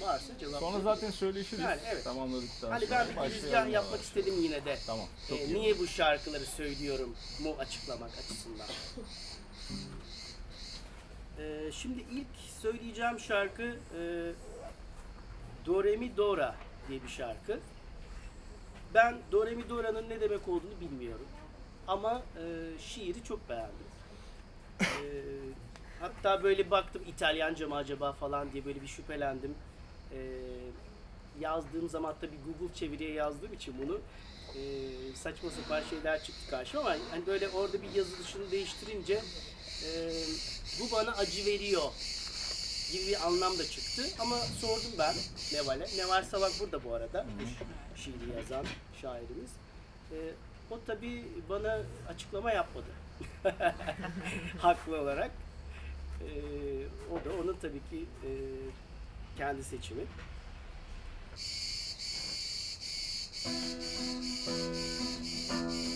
varsa 0.00 0.38
cevap 0.40 0.60
Sonra 0.60 0.80
zaten 0.80 1.10
söyleşiriz. 1.10 1.64
Yani 1.64 1.80
evet. 1.92 2.04
Tamamladıktan 2.04 2.70
Hani 2.70 2.86
sonra. 2.86 3.06
ben 3.16 3.24
bir 3.24 3.28
girizgah 3.34 3.70
yapmak 3.70 4.00
istedim 4.00 4.34
yine 4.42 4.64
de. 4.64 4.78
Tamam. 4.86 5.06
Çok 5.28 5.38
Ee, 5.40 5.54
niye 5.54 5.78
bu 5.78 5.86
şarkıları 5.86 6.46
söylüyorum 6.46 7.16
mu 7.42 7.54
açıklamak 7.58 8.10
açısından. 8.18 8.66
Ee, 11.38 11.70
şimdi 11.72 12.00
ilk 12.12 12.26
söyleyeceğim 12.62 13.20
şarkı 13.20 13.62
e, 13.98 14.00
Do 15.66 15.84
Re 15.84 15.96
Mi 15.96 16.16
Dora 16.16 16.54
diye 16.88 17.02
bir 17.02 17.08
şarkı. 17.08 17.60
Ben 18.94 19.18
Do 19.32 19.46
Re 19.46 19.50
Mi 19.54 19.68
Dora'nın 19.68 20.08
ne 20.08 20.20
demek 20.20 20.48
olduğunu 20.48 20.80
bilmiyorum. 20.80 21.26
Ama 21.88 22.22
e, 22.36 22.42
şiiri 22.80 23.24
çok 23.24 23.48
beğendim. 23.48 23.86
E, 24.80 24.86
hatta 26.00 26.42
böyle 26.42 26.70
baktım 26.70 27.02
İtalyanca 27.08 27.68
mı 27.68 27.76
acaba 27.76 28.12
falan 28.12 28.52
diye 28.52 28.64
böyle 28.64 28.82
bir 28.82 28.86
şüphelendim. 28.86 29.54
E, 30.12 30.18
yazdığım 31.40 31.88
zaman 31.88 32.14
tabii 32.20 32.36
Google 32.46 32.74
çeviriye 32.74 33.12
yazdığım 33.12 33.52
için 33.52 33.74
bunu 33.82 34.00
e, 34.54 34.60
saçma 35.14 35.50
sapan 35.50 35.82
şeyler 35.90 36.22
çıktı 36.22 36.50
karşıma 36.50 36.80
ama 36.80 36.96
hani 37.10 37.26
böyle 37.26 37.48
orada 37.48 37.82
bir 37.82 37.90
yazılışını 37.94 38.50
değiştirince 38.50 39.14
e, 39.84 39.90
bu 40.80 40.96
bana 40.96 41.10
acı 41.10 41.46
veriyor 41.46 41.92
gibi 42.92 43.06
bir 43.06 43.26
anlam 43.26 43.58
da 43.58 43.64
çıktı. 43.64 44.02
Ama 44.18 44.36
sordum 44.36 44.92
ben 44.98 45.14
Neval'e. 45.52 45.86
Neval 45.96 46.24
Savak 46.24 46.52
burada 46.60 46.84
bu 46.84 46.94
arada. 46.94 47.26
Şiiri 47.96 48.36
yazan 48.36 48.66
şairimiz. 49.02 49.50
E, 50.12 50.16
o 50.70 50.78
tabi 50.86 51.24
bana 51.48 51.78
açıklama 52.08 52.52
yapmadı. 52.52 52.86
Haklı 54.58 55.00
olarak. 55.00 55.30
E, 56.20 56.30
o 57.10 57.24
da 57.24 57.42
onun 57.42 57.56
tabii 57.62 57.80
ki 57.90 58.04
e, 58.24 58.30
kendi 59.36 59.64
seçimi. 59.64 60.02
Günün 65.48 65.87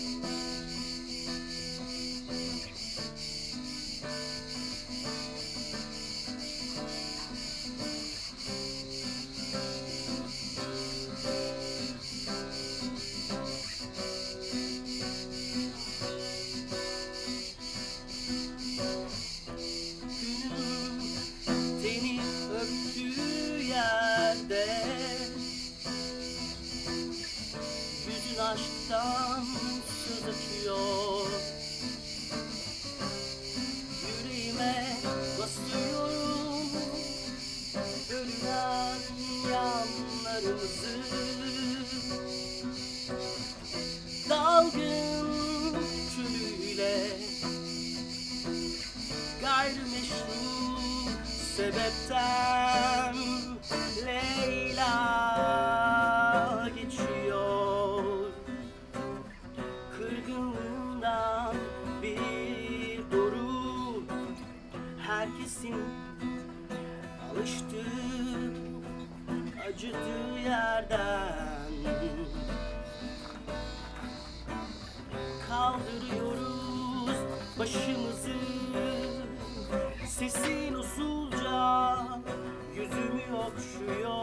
sebepten 52.13 52.42
주여. 83.85 84.22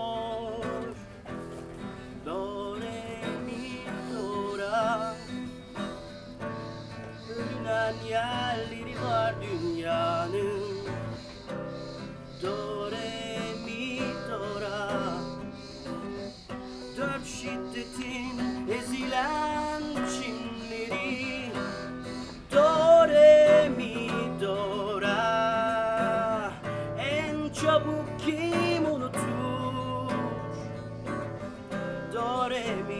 Re 32.50 32.99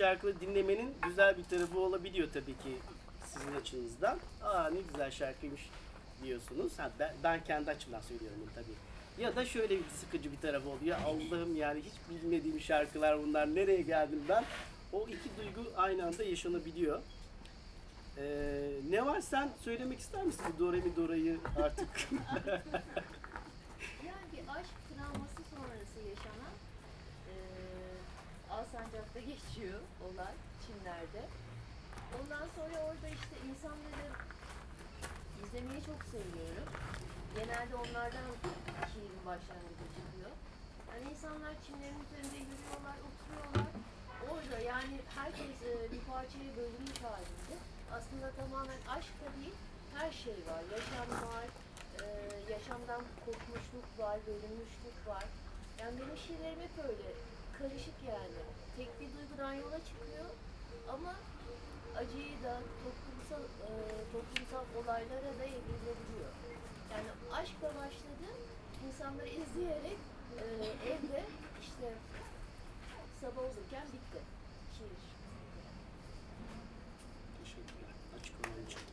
şarkıları 0.00 0.40
dinlemenin 0.40 0.94
güzel 1.02 1.38
bir 1.38 1.44
tarafı 1.44 1.78
olabiliyor 1.80 2.28
tabii 2.32 2.52
ki 2.52 2.76
sizin 3.26 3.54
açınızdan. 3.54 4.18
Aa 4.42 4.70
ne 4.70 4.80
güzel 4.92 5.10
şarkıymış 5.10 5.70
diyorsunuz. 6.22 6.78
Ha, 6.78 6.90
ben, 6.98 7.14
ben 7.24 7.44
kendi 7.44 7.70
açımdan 7.70 8.00
söylüyorum 8.00 8.38
bunu 8.42 8.54
tabii. 8.54 9.22
Ya 9.22 9.36
da 9.36 9.44
şöyle 9.44 9.78
bir 9.78 9.88
sıkıcı 10.00 10.32
bir 10.32 10.36
tarafı 10.36 10.68
oluyor. 10.68 10.96
Allah'ım 11.06 11.56
yani 11.56 11.80
hiç 11.80 11.92
bilmediğim 12.10 12.60
şarkılar 12.60 13.22
bunlar. 13.22 13.54
Nereye 13.54 13.82
geldim 13.82 14.22
ben? 14.28 14.44
O 14.92 15.08
iki 15.08 15.28
duygu 15.38 15.70
aynı 15.76 16.06
anda 16.06 16.24
yaşanabiliyor. 16.24 17.00
Ee, 18.18 18.70
ne 18.90 19.06
var 19.06 19.20
sen 19.20 19.48
söylemek 19.64 20.00
ister 20.00 20.24
misin 20.24 20.44
bu 20.54 20.64
Do 20.64 20.72
Re 20.72 20.76
Mi 20.76 20.96
Do'ra'yı 20.96 21.38
artık? 21.56 21.88
geçiyor 29.30 29.80
olay 30.06 30.34
Çinler'de. 30.62 31.22
Ondan 32.18 32.46
sonra 32.56 32.76
orada 32.88 33.08
işte 33.18 33.34
insanları 33.50 34.06
izlemeyi 35.42 35.80
çok 35.90 36.00
seviyorum. 36.12 36.68
Genelde 37.36 37.74
onlardan 37.84 38.28
şiirin 38.90 39.22
başlangıcı 39.30 39.86
çıkıyor. 39.96 40.32
Yani 40.90 41.04
insanlar 41.12 41.52
çimlerin 41.64 42.00
üzerinde 42.06 42.38
yürüyorlar, 42.50 42.96
oturuyorlar. 43.08 43.72
Orada 44.30 44.58
yani 44.72 44.96
herkes 45.18 45.54
eee, 45.66 45.92
bir 45.92 46.02
parçaya 46.10 46.50
bölünmüş 46.58 46.98
halinde. 47.08 47.54
Aslında 47.96 48.26
tamamen 48.40 48.80
aşk 48.96 49.14
değil, 49.36 49.56
her 49.96 50.10
şey 50.24 50.38
var. 50.50 50.62
Yaşam 50.76 51.08
var, 51.32 51.46
eee, 52.00 52.54
yaşamdan 52.54 53.02
kopmuşluk 53.24 53.86
var, 54.02 54.16
bölünmüşlük 54.26 54.98
var. 55.12 55.24
Yani 55.80 55.94
benim 56.00 56.16
şiirlerim 56.24 56.60
hep 56.66 56.74
öyle, 56.88 57.08
karışık 57.58 57.98
yani. 58.14 58.40
Tek 58.80 59.00
bir 59.00 59.06
duygudan 59.18 59.54
yola 59.54 59.78
çıkıyor 59.84 60.24
ama 60.88 61.14
acıyı 61.96 62.42
da 62.42 62.62
toplumsal 62.84 63.42
eee, 63.42 64.12
toplumsal 64.12 64.64
olaylara 64.76 65.38
da 65.38 65.44
evrilebiliyor. 65.44 66.32
Yani 66.90 67.08
aşkla 67.32 67.76
başladı, 67.76 68.28
insanları 68.86 69.28
izleyerek 69.28 69.98
eee, 70.36 70.92
evde 70.92 71.24
işte 71.60 71.94
sabah 73.20 73.42
olurken 73.42 73.86
bitti 73.92 74.22
şiir. 74.76 75.02
Teşekkürler. 77.38 77.94
Açık 78.20 78.40
olan 78.40 78.64
için. 78.66 78.89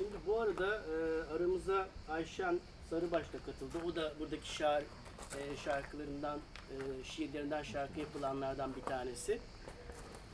Şimdi 0.00 0.16
bu 0.26 0.40
arada 0.40 0.76
e, 0.76 0.94
aramıza 1.34 1.88
Ayşen 2.08 2.60
Sarıbaş 2.90 3.32
da 3.32 3.38
katıldı. 3.46 3.78
O 3.86 3.96
da 3.96 4.12
buradaki 4.20 4.54
şair, 4.54 4.84
e, 5.38 5.56
şarkılarından, 5.64 6.38
e, 6.70 7.04
şiirlerinden 7.04 7.62
şarkı 7.62 8.00
yapılanlardan 8.00 8.76
bir 8.76 8.80
tanesi. 8.82 9.38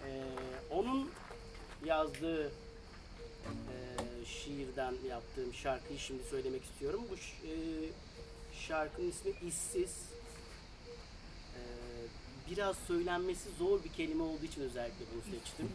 E, 0.07 0.23
onun 0.71 1.11
yazdığı 1.85 2.47
e, 2.47 3.77
şiirden 4.27 4.95
yaptığım 5.09 5.55
şarkıyı 5.55 5.99
şimdi 5.99 6.23
söylemek 6.31 6.65
istiyorum. 6.65 7.01
Bu 7.11 7.15
e, 7.49 7.53
şarkının 8.53 9.09
ismi 9.09 9.33
İşsiz. 9.49 9.97
E, 11.55 11.61
biraz 12.51 12.77
söylenmesi 12.77 13.49
zor 13.59 13.85
bir 13.85 13.93
kelime 13.93 14.23
olduğu 14.23 14.45
için 14.45 14.63
özellikle 14.63 15.05
bunu 15.15 15.23
seçtim. 15.23 15.69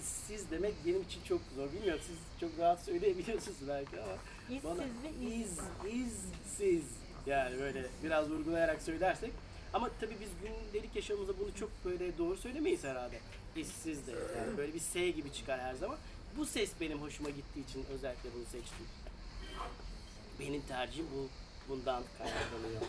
İşsiz 0.00 0.50
demek 0.50 0.74
benim 0.86 1.02
için 1.02 1.20
çok 1.28 1.40
zor. 1.56 1.72
Bilmiyorum 1.72 2.02
siz 2.06 2.16
çok 2.40 2.58
rahat 2.58 2.84
söyleyebiliyorsunuz 2.84 3.58
belki 3.68 4.00
ama 4.00 4.12
bana 4.64 4.84
iz, 5.32 5.58
izsiz 5.92 6.84
yani 7.26 7.60
böyle 7.60 7.86
biraz 8.04 8.30
vurgulayarak 8.30 8.82
söylersek 8.82 9.32
ama 9.72 9.90
tabii 10.00 10.16
biz 10.20 10.28
gündelik 10.42 10.96
yaşamımızda 10.96 11.38
bunu 11.38 11.54
çok 11.60 11.70
böyle 11.84 12.18
doğru 12.18 12.36
söylemeyiz 12.36 12.84
herhalde. 12.84 13.18
İşsiz 13.56 14.06
de 14.06 14.10
yani 14.38 14.56
böyle 14.56 14.74
bir 14.74 14.80
S 14.80 15.10
gibi 15.10 15.32
çıkar 15.32 15.60
her 15.60 15.74
zaman. 15.74 15.96
Bu 16.36 16.46
ses 16.46 16.70
benim 16.80 17.02
hoşuma 17.02 17.30
gittiği 17.30 17.64
için 17.70 17.84
özellikle 17.94 18.34
bunu 18.34 18.44
seçtim. 18.44 18.86
Benim 20.40 20.62
tercihim 20.62 21.06
bu 21.16 21.28
bundan 21.68 22.02
kaynaklanıyor. 22.18 22.82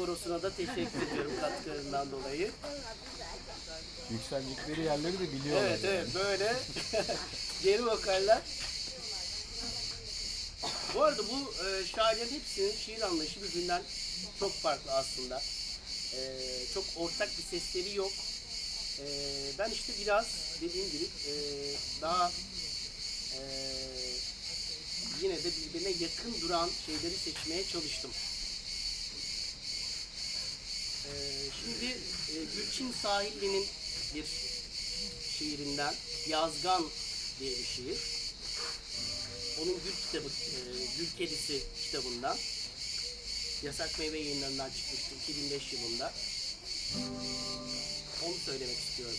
Korosuna 0.00 0.42
da 0.42 0.50
teşekkür 0.50 1.02
ediyorum 1.06 1.32
katkılarından 1.40 2.12
dolayı. 2.12 2.50
Yükselecekleri 4.10 4.80
yerleri 4.80 5.18
de 5.18 5.32
biliyorlar. 5.32 5.66
Evet 5.70 5.84
yani. 5.84 5.94
evet 5.94 6.14
böyle 6.14 6.56
geri 7.62 7.86
vokaller. 7.86 8.38
Bu 10.94 11.02
arada 11.02 11.22
bu 11.22 11.54
e, 11.64 11.86
şairlerin 11.86 12.34
hepsinin 12.34 12.74
şiir 12.86 13.00
anlayışı 13.00 13.42
birbirinden 13.42 13.82
çok 14.38 14.52
farklı 14.52 14.92
aslında. 14.92 15.42
E, 16.14 16.20
çok 16.74 16.84
ortak 16.96 17.28
bir 17.38 17.58
sesleri 17.58 17.96
yok. 17.96 18.12
E, 18.98 19.04
ben 19.58 19.70
işte 19.70 19.92
biraz 20.00 20.26
dediğim 20.60 20.90
gibi 20.90 21.04
e, 21.04 21.32
daha 22.02 22.32
e, 23.34 23.40
yine 25.22 25.44
de 25.44 25.50
birbirine 25.56 25.90
yakın 26.00 26.40
duran 26.40 26.70
şeyleri 26.86 27.16
seçmeye 27.16 27.64
çalıştım. 27.64 28.10
E, 31.06 31.12
şimdi 31.60 31.98
Gülçin 32.60 32.92
Sahilli'nin 33.02 33.66
bir 34.14 34.24
şiirinden 35.38 35.94
Yazgan 36.28 36.84
diye 37.40 37.50
bir 37.50 37.64
şiir. 37.64 37.98
Onun 39.60 39.74
Gül 39.84 39.92
kitabı, 40.06 40.28
e, 40.28 40.60
Gül 40.98 41.08
Kedisi 41.18 41.62
kitabından. 41.84 42.36
Yasak 43.62 43.98
Meyve 43.98 44.18
yayınlarından 44.18 44.70
çıkmıştı 44.70 45.14
2005 45.30 45.72
yılında. 45.72 46.12
Onu 48.24 48.34
söylemek 48.46 48.78
istiyorum. 48.78 49.18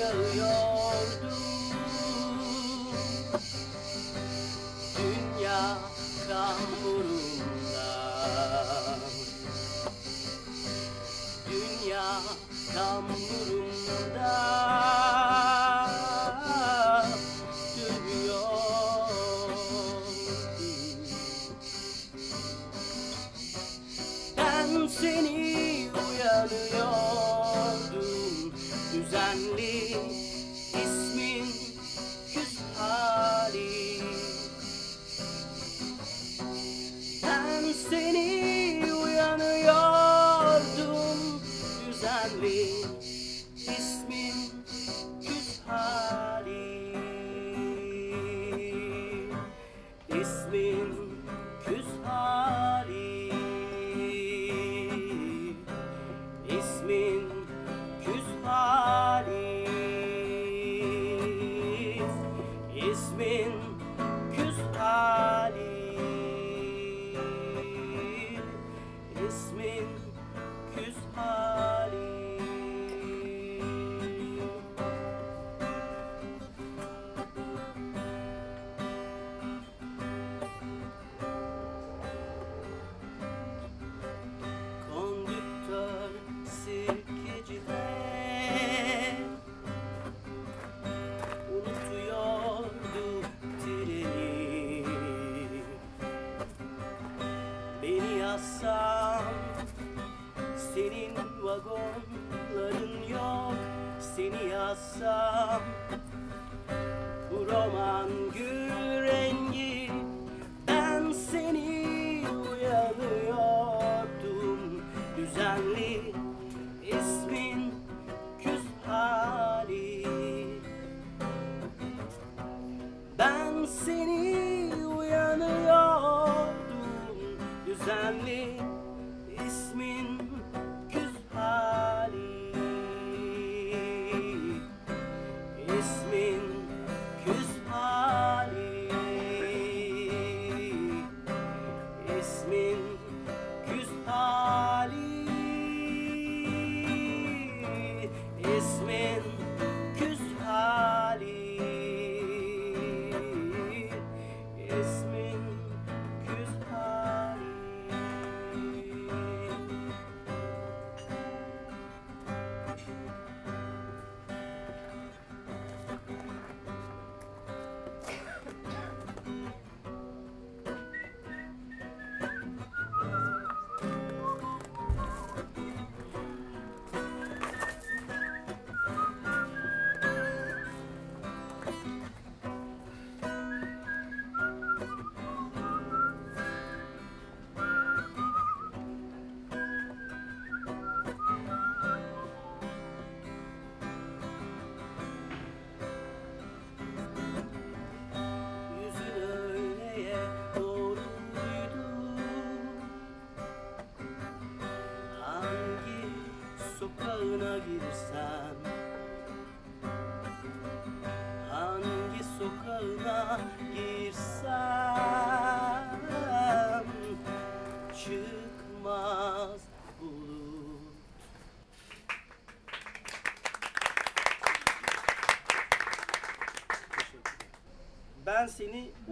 Hallelujah. 0.00 0.79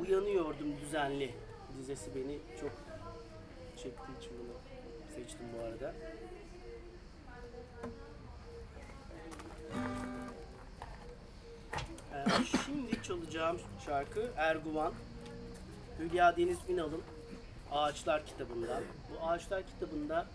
Uyanıyordum 0.00 0.80
düzenli 0.80 1.34
dizesi 1.78 2.14
beni 2.14 2.38
çok 2.60 2.70
çektiği 3.76 4.18
için 4.18 4.32
bunu 4.38 4.54
seçtim 5.14 5.46
bu 5.58 5.64
arada. 5.64 5.94
Ee, 12.14 12.44
şimdi 12.64 13.02
çalacağım 13.02 13.60
şarkı 13.86 14.30
Erguvan. 14.36 14.92
Hülya 15.98 16.36
Deniz 16.36 16.58
Ünal'ın 16.68 17.02
Ağaçlar 17.72 18.26
kitabından. 18.26 18.82
Bu 19.10 19.26
Ağaçlar 19.26 19.62
kitabında 19.66 20.26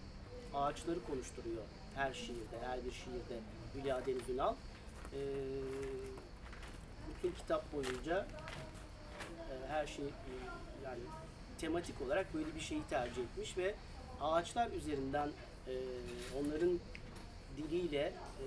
ağaçları 0.54 1.04
konuşturuyor 1.04 1.64
her 1.96 2.14
şiirde, 2.14 2.60
her 2.66 2.86
bir 2.86 2.92
şiirde 2.92 3.40
Hülya 3.76 4.06
Deniz 4.06 4.30
Ünal. 4.30 4.56
Ee, 5.14 5.18
bütün 7.10 7.32
kitap 7.36 7.74
boyunca 7.74 8.28
her 9.74 9.88
şey 9.88 10.06
e, 10.06 10.34
yani 10.84 11.00
tematik 11.62 12.02
olarak 12.02 12.34
böyle 12.34 12.56
bir 12.56 12.62
şeyi 12.62 12.82
tercih 12.90 13.24
etmiş 13.24 13.58
ve 13.58 13.76
ağaçlar 14.22 14.72
üzerinden 14.72 15.30
e, 15.68 15.74
onların 16.40 16.80
diliyle 17.58 18.14
e, 18.40 18.46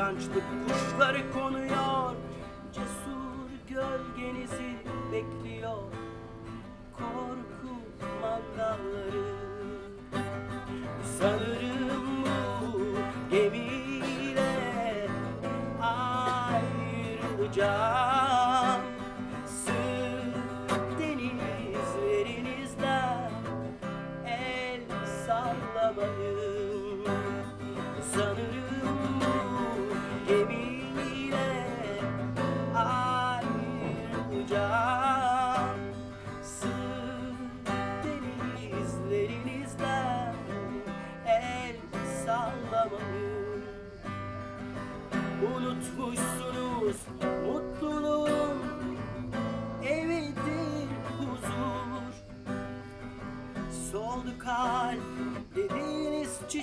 kıskançlık 0.09 0.43
kuşları 0.67 1.31
konuyor. 1.31 2.15
Cesur 2.73 3.49
gölgenizi 3.69 4.75
bekliyor. 5.11 5.83
Korku 6.93 7.73
mangalları. 8.21 9.25
Sanırım 11.19 12.23
bu 12.61 12.73
gemiyle 13.31 14.51
ayrılacağım 15.81 18.28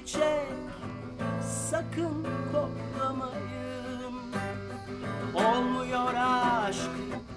çiçek 0.07 0.49
sakın 1.71 2.27
koklamayın. 2.53 4.15
Olmuyor 5.35 6.15
aşk 6.15 6.91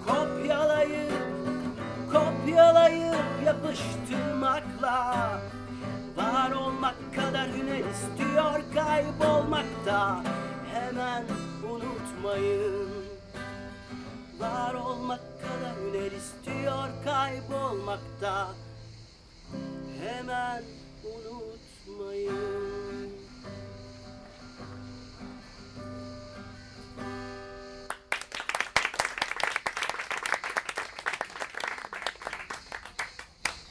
kopyalayıp 0.06 1.12
kopyalayıp 2.12 3.44
yapıştırmakla. 3.46 5.40
Var 6.16 6.50
olmak 6.50 7.14
kadar 7.14 7.48
hüner 7.48 7.84
istiyor 7.90 8.60
kaybolmakta 8.74 10.22
Hemen 10.74 11.24
unutmayın. 11.70 12.90
Var 14.40 14.74
olmak 14.74 15.20
kadar 15.42 15.76
hüner 15.76 16.12
istiyor 16.12 16.88
kaybolmakta 17.04 18.48
Hemen 20.00 20.62
unutmayın 21.04 21.49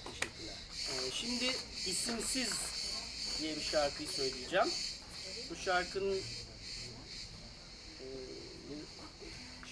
Teşekkürler. 0.06 0.56
Ee, 0.90 1.12
şimdi 1.12 1.46
isimsiz 1.88 2.54
diye 3.40 3.56
bir 3.56 3.62
şarkıyı 3.62 4.10
söyleyeceğim. 4.10 4.68
Bu 5.50 5.56
şarkının 5.56 6.18
e, 8.00 8.06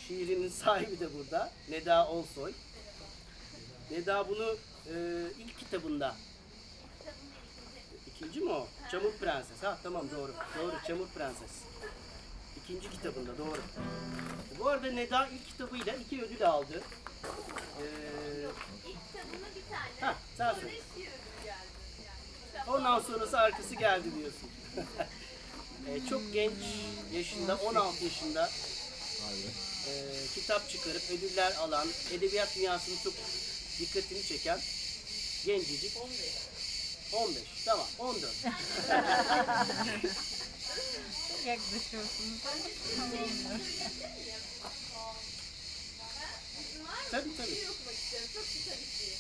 şiirinin 0.08 0.50
sahibi 0.50 1.00
de 1.00 1.14
burada. 1.14 1.52
Neda 1.70 2.08
Olsoy. 2.08 2.54
Neda 3.92 4.30
bunu 4.30 4.58
e, 4.88 4.96
ilk 5.40 5.60
kitabında 5.60 6.16
İkinci 8.18 8.40
mi 8.40 8.52
o? 8.52 8.68
Çamur 8.92 9.12
Prenses. 9.12 9.64
Ha 9.64 9.78
tamam 9.84 10.06
doğru. 10.16 10.34
Doğru 10.60 10.76
Çamur 10.88 11.08
Prenses. 11.08 11.52
İkinci 12.64 12.90
kitabında 12.90 13.38
doğru. 13.38 13.62
Bu 14.60 14.68
arada 14.68 14.92
Neda 14.92 15.28
ilk 15.28 15.48
kitabıyla 15.48 15.94
iki 15.94 16.22
ödül 16.22 16.48
aldı. 16.48 16.82
Ee, 17.82 17.86
İlk 18.90 18.98
kitabına 19.08 19.48
bir 19.56 19.64
tane. 19.72 20.00
ha 20.12 20.16
sen 20.38 20.50
Sonra 20.52 20.62
söyle. 20.62 20.76
şiir 20.96 21.08
ödülü 21.08 21.44
geldi. 21.44 21.68
Yani. 22.56 22.70
Ondan 22.70 23.00
sonrası 23.00 23.40
arkası 23.40 23.76
geldi 23.76 24.08
diyorsun. 24.20 24.50
Ee, 25.90 26.10
çok 26.10 26.34
genç 26.34 26.54
yaşında, 27.14 27.56
16 27.56 28.04
yaşında 28.04 28.50
e, 29.88 29.92
kitap 30.36 30.70
çıkarıp 30.70 31.02
ödüller 31.12 31.52
alan, 31.56 31.88
edebiyat 32.12 32.56
dünyasının 32.56 32.98
çok 33.04 33.14
dikkatini 33.80 34.24
çeken 34.24 34.60
gencecik 35.46 35.98
15. 37.14 37.44
Tamam 37.66 37.88
14. 38.00 38.32
Çok 41.30 41.46
yaklaşıyorsunuz. 41.46 42.40
Tabii 47.12 47.38
tabii. 47.38 47.60
Çok 48.34 48.46
kısa 48.54 48.74
bir 48.82 48.90
şiir. 48.98 49.20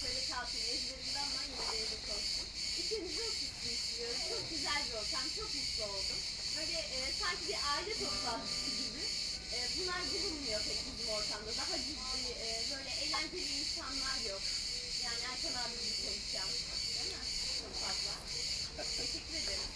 Şöyle 0.00 0.20
kalkın 0.30 0.62
ezberimde 0.72 1.18
ama 1.18 1.40
yine 1.50 1.64
de 1.72 1.76
evde 1.82 2.12
olsun. 2.12 2.46
İçinizi 2.80 3.22
oturtsun 3.22 3.70
istiyorum. 3.78 4.20
Çok 4.30 4.42
güzel 4.50 4.80
bir 4.86 4.94
ortam. 5.00 5.26
Çok 5.36 5.50
mutlu 5.54 5.84
oldum. 5.84 6.20
Böyle 6.56 6.78
e, 6.96 6.98
sanki 7.20 7.42
bir 7.48 7.58
aile 7.72 7.92
toplantısı 8.02 8.70
gibi. 8.80 9.02
E, 9.54 9.56
bunlar 9.76 10.00
bulunmuyor 10.12 10.60
pek 10.68 10.78
bizim 10.86 11.08
ortamda. 11.16 11.50
Daha 11.56 11.76
ciddi, 11.86 12.30
e, 12.44 12.46
böyle 12.70 12.90
eğlenceli 13.02 13.52
insanlar 13.60 14.18
yok. 14.30 14.42
Yani 15.10 15.22
Erkan 15.32 15.54
abi 15.62 15.74
gibi 15.82 15.94
konuşacağım. 16.02 16.52
Değil 16.94 17.10
mi? 17.16 17.24
Çok 17.58 17.74
fazla. 17.82 18.12
Teşekkür 18.96 19.34
ederim. 19.42 19.70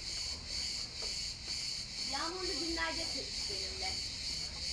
Yağmurlu 2.12 2.54
günlerde 2.60 3.04
seviş 3.14 3.40
benimle. 3.50 3.90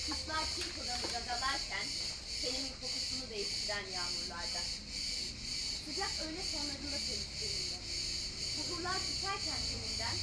Kuşlar 0.06 0.44
çırpıdan 0.54 1.00
gagalarken 1.12 1.86
tenimin 2.42 2.74
kokusunu 2.80 3.30
değiştiren 3.30 3.86
yağmurlarda. 3.96 4.62
Sıcak 5.84 6.12
öğle 6.24 6.42
sonlarında 6.52 6.98
seviş 7.06 7.32
benimle. 7.40 7.78
Kuhurlar 8.54 8.98
tüterken 9.06 9.62
teninden, 9.68 10.16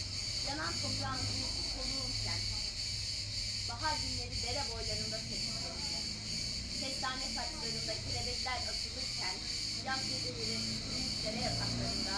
yanan 0.47 0.73
toprağın 0.81 1.23
bulutu 1.27 1.63
soluğumken. 1.75 2.41
Bahar 3.69 3.95
günleri 4.03 4.35
dere 4.43 4.63
boylarında 4.71 5.19
seviş 5.27 5.55
benimle. 5.63 6.01
Kestane 6.79 7.27
saçlarında 7.35 7.93
kelebekler 8.03 8.59
asılırken, 8.71 9.35
yaz 9.89 10.03
geceleri 10.09 10.57
dere 11.23 11.41
yataklarında, 11.49 12.15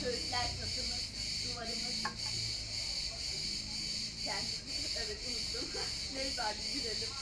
söğütler 0.00 0.46
çatımız, 0.58 1.04
duvarımız, 1.44 1.98
iken, 4.20 4.44
evet 5.00 5.18
unuttum. 5.28 5.68
Neyse 6.14 6.42
hadi 6.42 6.62
gidelim. 6.74 7.12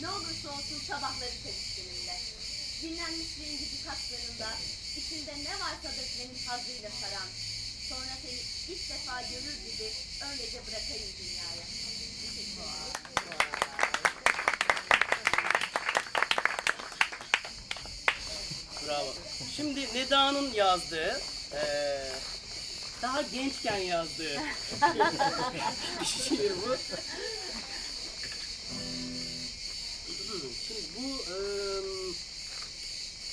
Ne 0.00 0.08
olursa 0.08 0.48
olsun 0.56 0.80
sabahları 0.88 1.36
seviş 1.42 1.70
benimle. 1.78 2.16
Dinlenmiş 2.82 3.30
rengici 3.40 3.84
kaslarında, 3.84 4.50
içinde 4.96 5.34
ne 5.44 5.54
varsa 5.60 5.88
dökmenin 5.98 6.46
hazzıyla 6.46 6.90
saran. 7.00 7.28
Sonra 7.88 8.14
seni 8.22 8.40
ilk 8.74 8.90
defa 8.90 9.22
görür 9.22 9.56
gibi 9.66 9.92
öylece 10.30 10.66
bırakayım 10.66 11.12
dünyaya. 11.18 11.66
Teşekkür 12.20 12.54
ederim. 12.54 12.93
Bravo. 18.86 19.14
Şimdi 19.56 19.94
Neda'nın 19.94 20.52
yazdığı, 20.52 21.20
eee, 21.52 22.12
daha 23.02 23.22
gençken 23.22 23.76
yazdığı 23.76 24.34
bir 26.00 26.06
şiir 26.06 26.52
bu. 26.66 26.76
Şimdi 30.68 30.82
bu 30.96 31.08
eee, 31.30 32.12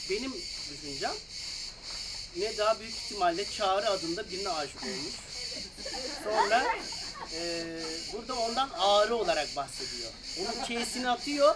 benim 0.09 0.33
düşüncem 0.71 1.11
Neda 2.37 2.79
büyük 2.79 2.93
ihtimalle 2.95 3.45
Çağrı 3.51 3.89
adında 3.89 4.29
birine 4.31 4.49
aşık 4.49 4.83
olmuş. 4.83 5.13
Sonra 6.23 6.75
eee, 7.33 7.63
burada 8.13 8.35
ondan 8.35 8.69
ağrı 8.79 9.15
olarak 9.15 9.55
bahsediyor. 9.55 10.11
Onun 10.39 10.65
K'sini 10.65 11.09
atıyor, 11.09 11.55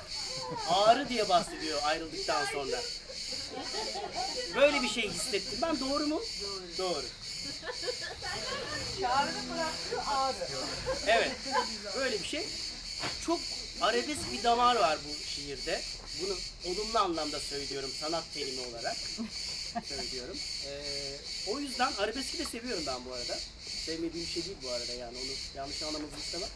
ağrı 0.70 1.10
diye 1.10 1.30
bahsediyor 1.30 1.82
ayrıldıktan 1.84 2.46
sonra. 2.46 2.82
Böyle 4.56 4.82
bir 4.82 4.90
şey 4.90 5.10
hissettim 5.10 5.60
ben. 5.62 5.80
Doğru 5.80 6.08
mu? 6.08 6.22
Doğru. 6.78 7.06
Çağrı'nı 9.02 9.54
bıraktı 9.54 10.02
ağrı. 10.08 10.48
Evet. 11.08 11.32
Böyle 11.96 12.20
bir 12.20 12.28
şey. 12.28 12.46
Çok 13.26 13.40
arabesk 13.82 14.34
bir 14.34 14.44
damar 14.44 14.76
var 14.76 14.98
bu 15.10 15.30
şiirde. 15.30 15.82
Bunu 16.22 16.38
olumlu 16.66 17.00
anlamda 17.00 17.40
söylüyorum 17.40 17.90
sanat 18.02 18.24
terimi 18.34 18.62
olarak 18.62 18.98
söylüyorum. 19.90 20.38
Ee, 20.66 21.18
o 21.48 21.60
yüzden 21.60 21.92
arabeski 21.98 22.38
de 22.38 22.46
seviyorum 22.46 22.84
ben 22.88 23.06
bu 23.06 23.14
arada. 23.14 23.40
Sevmediğim 23.86 24.28
bir 24.28 24.32
şey 24.32 24.46
değil 24.46 24.58
bu 24.64 24.70
arada 24.70 24.94
yani 24.94 25.18
onu 25.18 25.32
yanlış 25.56 25.84
anlamanızı 25.84 26.18
istemem. 26.26 26.50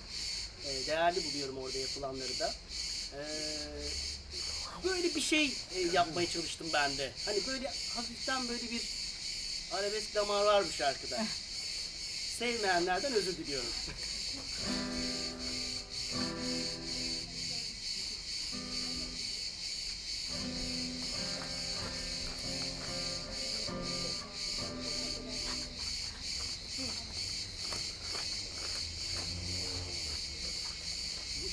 Ee, 0.66 0.88
değerli 0.88 1.24
buluyorum 1.26 1.58
orada 1.58 1.78
yapılanları 1.78 2.40
da. 2.40 2.54
Ee, 3.14 3.20
böyle 4.84 5.16
bir 5.16 5.22
şey 5.22 5.54
e, 5.76 5.80
yapmaya 5.94 6.30
çalıştım 6.30 6.68
ben 6.74 6.98
de. 6.98 7.12
Hani 7.26 7.40
böyle 7.48 7.68
hafiften 7.68 8.48
böyle 8.48 8.72
bir 8.72 8.82
arabesk 9.72 10.16
damar 10.16 10.46
var 10.46 10.66
bu 10.68 10.72
şarkıda. 10.72 11.26
Sevmeyenlerden 12.40 13.14
özür 13.14 13.38
diliyorum. 13.38 13.70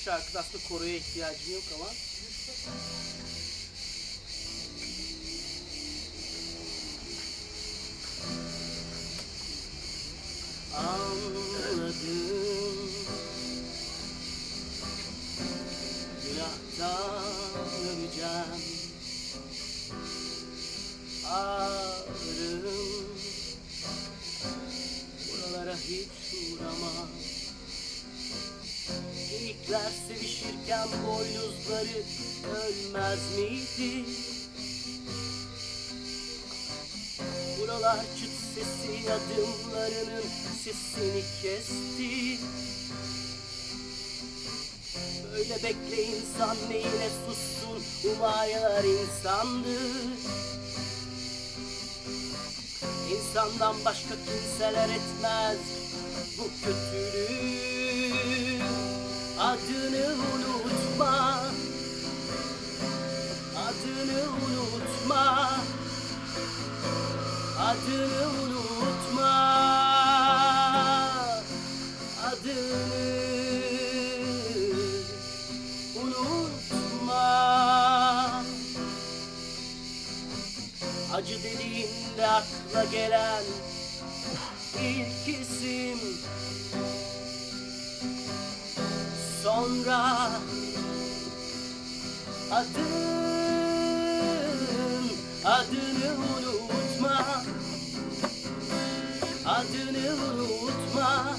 Şarkıda 0.04 0.40
aslında 0.40 0.68
koroya 0.68 0.96
ihtiyacım 0.96 1.52
yok 1.52 1.62
ama 1.74 1.86
Böyle 45.56 45.68
bekle 45.68 46.02
insan 46.02 46.56
neyine 46.70 47.08
sussun? 47.26 48.10
Umayalar 48.10 48.84
insandır. 48.84 50.18
İnsandan 53.10 53.76
başka 53.84 54.14
kimseler 54.14 54.88
etmez 54.88 55.58
bu 56.38 56.44
kötülüğü. 56.64 58.12
Adını 59.40 60.14
unutma. 60.34 61.40
Adını 63.56 64.22
unutma. 64.22 65.50
Adını 67.58 68.28
unutma 68.28 68.55
Dediğinde 82.16 82.28
akla 82.28 82.84
gelen 82.84 83.42
ilk 84.80 85.28
isim. 85.28 85.98
Sonra 89.42 90.30
adın 92.50 93.16
Adını 95.44 96.14
unutma. 96.14 97.42
Adını 99.46 100.14
unutma. 100.14 101.36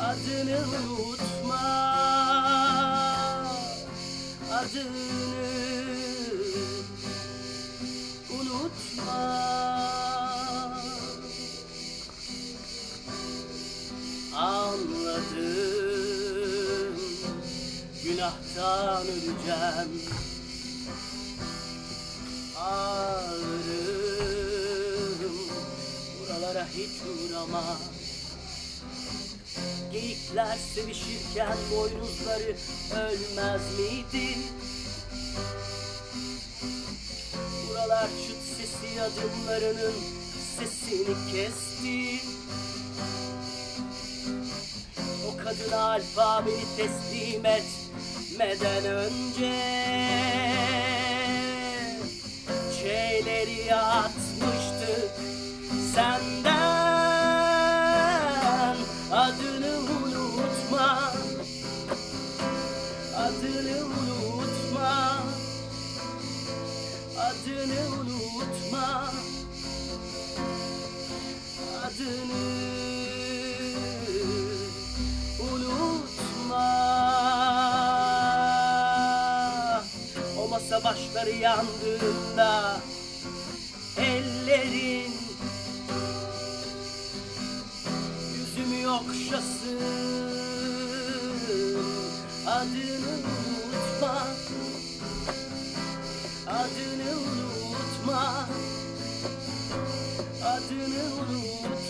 Adını 0.00 0.58
unutma. 0.76 1.62
Adını 4.52 5.71
Günahtan 18.62 19.06
öleceğim 19.06 20.02
Ağlarım 22.60 23.42
Buralara 26.20 26.66
hiç 26.66 26.90
uğrama 27.02 27.78
Geyikler 29.92 30.56
sevişirken 30.74 31.56
boynuzları 31.72 32.56
ölmez 32.94 33.62
miydi? 33.78 34.38
Buralar 37.68 38.08
çıt 38.08 38.42
sesi 38.56 39.02
adımlarının 39.02 39.94
sesini 40.58 41.16
kesti. 41.32 42.20
O 45.28 45.36
kadına 45.44 45.92
alfabeni 45.92 46.64
teslim 46.76 47.46
etmeden 48.42 48.84
önce 48.84 49.52
Şeyleri 52.80 53.74
atmıştık 53.74 55.10
senden. 55.94 56.52
Adını 59.12 59.78
unutma 59.78 61.12
Adını 63.16 63.84
unutma 63.84 65.22
Adını 67.18 67.80
unutma 68.00 69.12
Adını 71.84 72.71
Başları 80.92 81.30
yandığında 81.30 82.80
Ellerin 83.98 85.12
Yüzümü 88.34 88.88
okşasın 88.88 89.80
Adını 92.46 93.14
unutma 93.26 94.26
Adını 96.46 97.18
unutma 97.18 98.48
Adını 100.44 101.04
unutma 101.14 101.81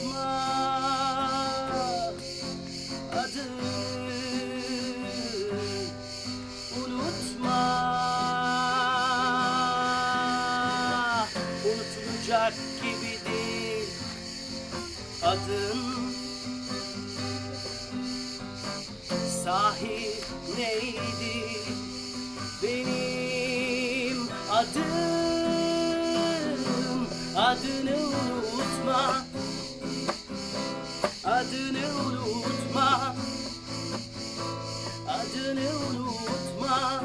Adını 35.52 35.70
unutma. 35.90 37.04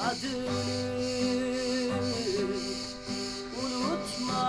Adını 0.00 0.50
unutma. 3.62 4.46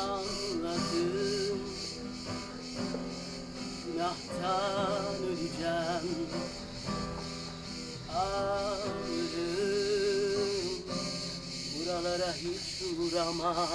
Anladım. 0.00 1.60
Günahtan 3.86 5.14
öleceğim. 5.22 6.28
Ağrım. 8.14 8.80
Buralara 11.76 12.32
hiç 12.34 12.82
uğrama 12.98 13.68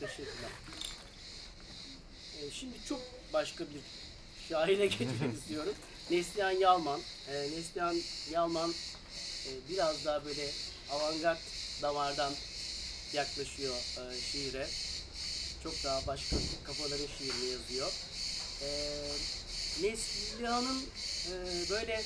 Teşekkürler. 0.00 0.50
Ee, 2.42 2.50
şimdi 2.66 2.88
çok 2.88 3.00
başka 3.32 3.64
bir 3.64 3.80
şaire 4.48 4.86
geçmek 4.98 5.34
istiyorum. 5.38 5.74
Neslihan 6.10 6.50
Yalman. 6.50 7.00
Ee, 7.28 7.48
Neslihan 7.56 7.96
Yalman 8.30 8.70
e, 9.46 9.50
biraz 9.68 10.04
daha 10.04 10.24
böyle 10.24 10.50
avantgard 10.90 11.38
damardan 11.82 12.32
yaklaşıyor 13.12 13.74
e, 13.74 14.20
şiire. 14.32 14.66
Çok 15.62 15.84
daha 15.84 16.06
başka 16.06 16.36
kafaların 16.64 17.06
şiirini 17.18 17.50
yazıyor. 17.52 17.92
Ee, 18.62 19.12
Neslihan'ın 19.82 20.82
e, 21.26 21.34
böyle 21.70 22.02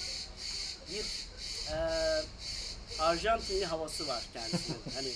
bir 0.93 1.05
e, 1.73 1.79
Arjantinli 2.99 3.67
havası 3.67 4.09
var 4.09 4.23
kendisinin. 4.33 4.79
hani 4.95 5.13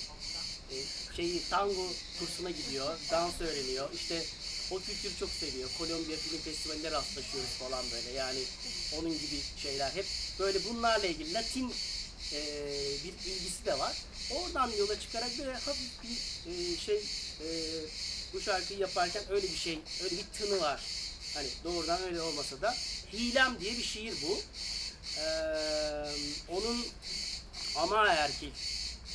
e, 0.72 0.76
şeyi 1.16 1.42
tango 1.50 1.86
kursuna 2.18 2.50
gidiyor, 2.50 2.98
dans 3.10 3.40
öğreniyor. 3.40 3.92
İşte 3.94 4.24
o 4.70 4.80
kültürü 4.80 5.12
çok 5.20 5.30
seviyor. 5.30 5.68
Kolombiya 5.78 6.18
Film 6.18 6.40
Festivali'ne 6.40 6.90
rastlaşıyoruz 6.90 7.50
falan 7.50 7.84
böyle. 7.92 8.10
Yani 8.10 8.38
onun 8.98 9.12
gibi 9.12 9.40
şeyler 9.62 9.90
hep 9.90 10.06
böyle 10.38 10.64
bunlarla 10.64 11.06
ilgili 11.06 11.34
Latin 11.34 11.74
e, 12.32 12.40
bir 13.04 13.30
ilgisi 13.30 13.64
de 13.66 13.78
var. 13.78 13.96
Oradan 14.30 14.70
yola 14.78 15.00
çıkarak 15.00 15.38
böyle 15.38 15.52
hafif 15.52 15.90
bir 16.02 16.16
e, 16.50 16.76
şey 16.76 16.96
e, 17.40 17.48
bu 18.34 18.40
şarkıyı 18.40 18.78
yaparken 18.78 19.22
öyle 19.30 19.52
bir 19.52 19.56
şey, 19.56 19.78
öyle 20.04 20.16
bir 20.16 20.38
tını 20.38 20.60
var. 20.60 20.80
Hani 21.34 21.48
doğrudan 21.64 22.02
öyle 22.02 22.20
olmasa 22.20 22.60
da 22.60 22.76
Hilem 23.12 23.60
diye 23.60 23.78
bir 23.78 23.84
şiir 23.84 24.14
bu. 24.22 24.40
Ee, 25.20 26.04
onun 26.48 26.86
Ama 27.76 28.06
Erkek 28.06 28.52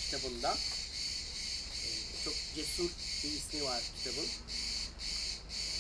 kitabından. 0.02 0.56
Ee, 0.56 2.24
çok 2.26 2.34
cesur 2.56 2.90
bir 3.24 3.30
ismi 3.30 3.64
var 3.64 3.82
kitabın. 3.98 4.26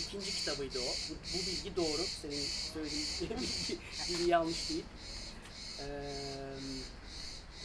İkinci 0.09 0.35
kitabıydı 0.35 0.79
o. 0.79 0.83
Bu, 1.09 1.13
bu 1.33 1.37
bilgi 1.47 1.75
doğru. 1.75 2.03
Senin 2.21 2.45
söylediğin 2.73 3.39
bilgi, 4.09 4.29
yanlış 4.29 4.69
değil. 4.69 4.83
Ee, 5.79 6.13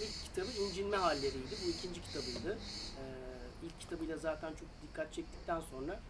ilk 0.01 0.25
kitabı 0.25 0.63
İncinme 0.63 0.97
Halleriydi. 0.97 1.55
Bu 1.67 1.71
ikinci 1.71 2.03
kitabıydı. 2.03 2.59
Ee, 2.99 3.67
ilk 3.67 3.81
kitabıyla 3.81 4.19
zaten 4.19 4.51
çok 4.51 4.69
dikkat 4.83 5.15
çektikten 5.15 5.63
sonra 5.71 6.01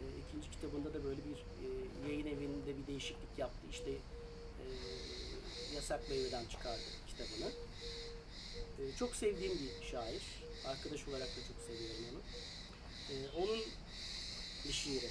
e, 0.00 0.02
ikinci 0.28 0.50
kitabında 0.50 0.94
da 0.94 1.04
böyle 1.04 1.20
bir 1.24 1.36
e, 1.36 1.66
yayın 2.08 2.26
evinde 2.26 2.78
bir 2.78 2.86
değişiklik 2.86 3.38
yaptı. 3.38 3.66
İşte 3.70 3.90
e, 3.90 4.64
Yasak 5.74 6.10
Meyve'den 6.10 6.44
çıkardı 6.46 6.82
kitabını. 7.08 7.50
E, 8.78 8.96
çok 8.98 9.16
sevdiğim 9.16 9.52
bir 9.52 9.86
şair. 9.86 10.22
Arkadaş 10.66 11.08
olarak 11.08 11.28
da 11.28 11.40
çok 11.48 11.66
seviyorum 11.66 12.04
onu. 12.12 12.20
E, 13.10 13.14
onun 13.36 13.60
bir 14.68 14.72
şiiri. 14.72 15.10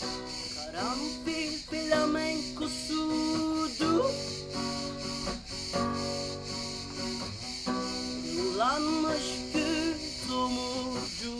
Karanfil 0.00 1.52
flamenkosudu 1.70 4.10
Yıllanmış 8.34 9.26
gül 9.54 9.94
tomurcu. 10.28 11.34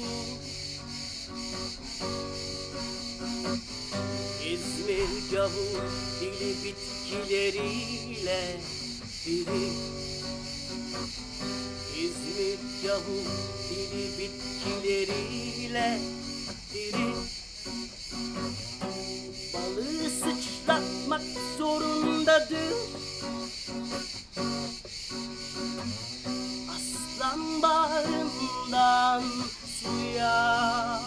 İzmir 4.45 5.11
gavur 5.33 5.83
dili 6.21 6.51
bitkileriyle 6.65 8.43
diri. 9.27 9.67
İzmir 11.97 12.59
gavur 12.85 13.29
dili 13.71 14.05
bitkileriyle 14.19 15.89
diri 16.75 17.11
Balığı 19.55 20.11
sıçratmak 20.11 21.23
zorundadır. 21.59 22.75
Aslan 26.71 27.63
bağrından 27.63 29.23
suya 29.81 31.01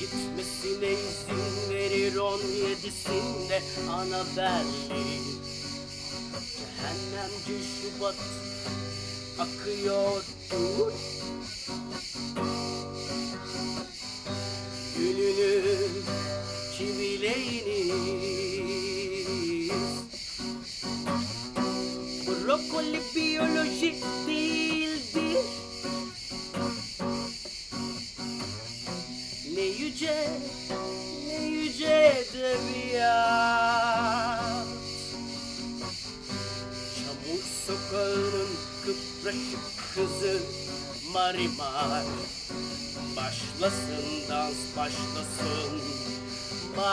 Gitmesine 0.00 0.92
izin 0.92 1.74
verir 1.74 2.16
on 2.16 2.40
yedisinde 2.40 3.62
ana 3.90 4.24
belli 4.36 5.20
Cehennemci 6.56 7.64
Şubat 7.80 8.14
akıyor 9.38 10.24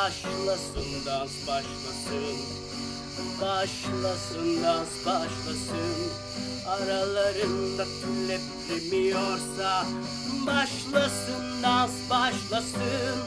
Başlasın 0.08 1.06
dans 1.06 1.32
başlasın. 1.48 2.38
Başlasın 3.42 4.64
dans 4.64 5.06
başlasın. 5.06 6.12
Aralarında 6.68 7.84
tülep 7.84 8.42
demiyorsa 8.70 9.86
Başlasın 10.46 11.64
dans 11.64 11.92
başlasın. 12.10 13.20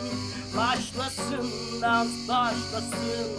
Başlasın 0.57 1.51
dans 1.83 2.28
başlasın. 2.28 3.31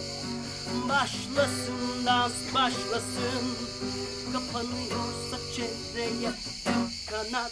Başlasın 0.90 2.06
dans 2.06 2.54
başlasın. 2.54 3.46
Kapanıyorsa 4.34 5.38
çevreye 5.56 6.32
kanat. 7.10 7.52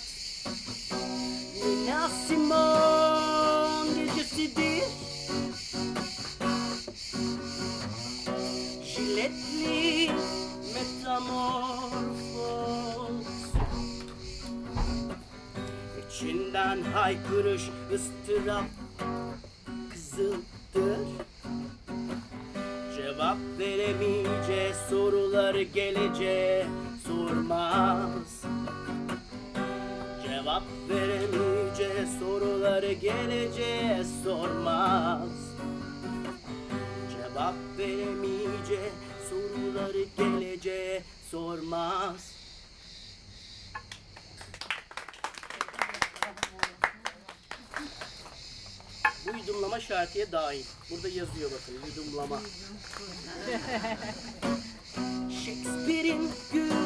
Nina 1.65 2.09
İçinden 16.49 16.81
haykırış 16.81 17.61
ıstırap 17.93 18.63
kızıldır. 19.91 20.99
Cevap 22.95 23.37
veremeyece 23.59 24.73
soruları 24.89 25.61
geleceğe 25.61 26.67
sormaz. 27.07 28.43
Cevap 30.27 30.63
veremeyece 30.89 32.07
soruları 32.19 32.93
geleceğe 32.93 34.03
sormaz. 34.23 35.29
Cevap 37.11 37.55
veremeyece 37.77 38.91
soruları 39.29 40.03
geleceğe 40.17 41.03
sormaz 41.31 42.39
Bu 49.33 49.48
yudumlama 49.59 49.79
şarkıya 49.79 50.31
dahil. 50.31 50.63
Burada 50.91 51.07
yazıyor 51.07 51.51
bakın 51.51 51.73
yudumlama. 51.87 52.39
Shakespeare'in 55.45 56.31
gözüdür 56.53 56.79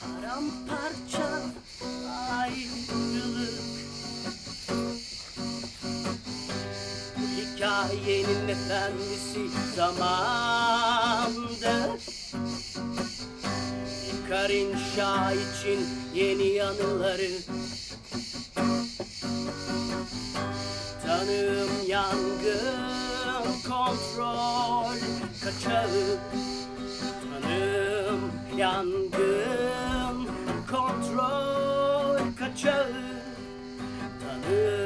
Paramparça 0.00 1.42
ayrılık 2.38 3.60
Bu 7.16 7.24
hikayenin 7.36 8.48
efendisi 8.48 9.42
zamandır 9.76 11.54
Yıkar 14.24 14.50
inşa 14.50 15.32
için 15.32 15.86
yeni 16.14 16.46
yanıları 16.46 17.30
Tanığım 21.06 21.70
yangın 21.86 23.62
kontrol 23.68 24.96
kaçağı. 25.44 26.18
Tanığım 27.22 28.20
yangın 28.56 30.28
kontrol 30.70 32.18
kaçağı. 32.38 32.92
Tanığım 34.20 34.83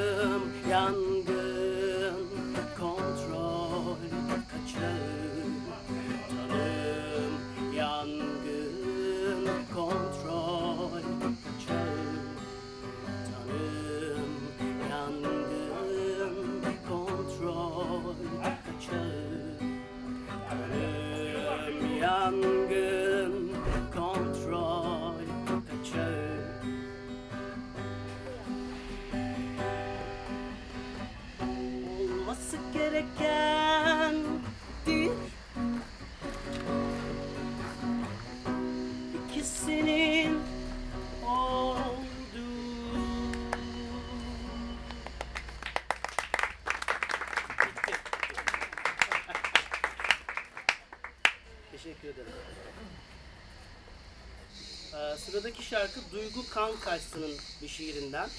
Kan 56.59 56.81
Kaçsın'ın 56.81 57.37
bir 57.63 57.69
şiirinden. 57.69 58.31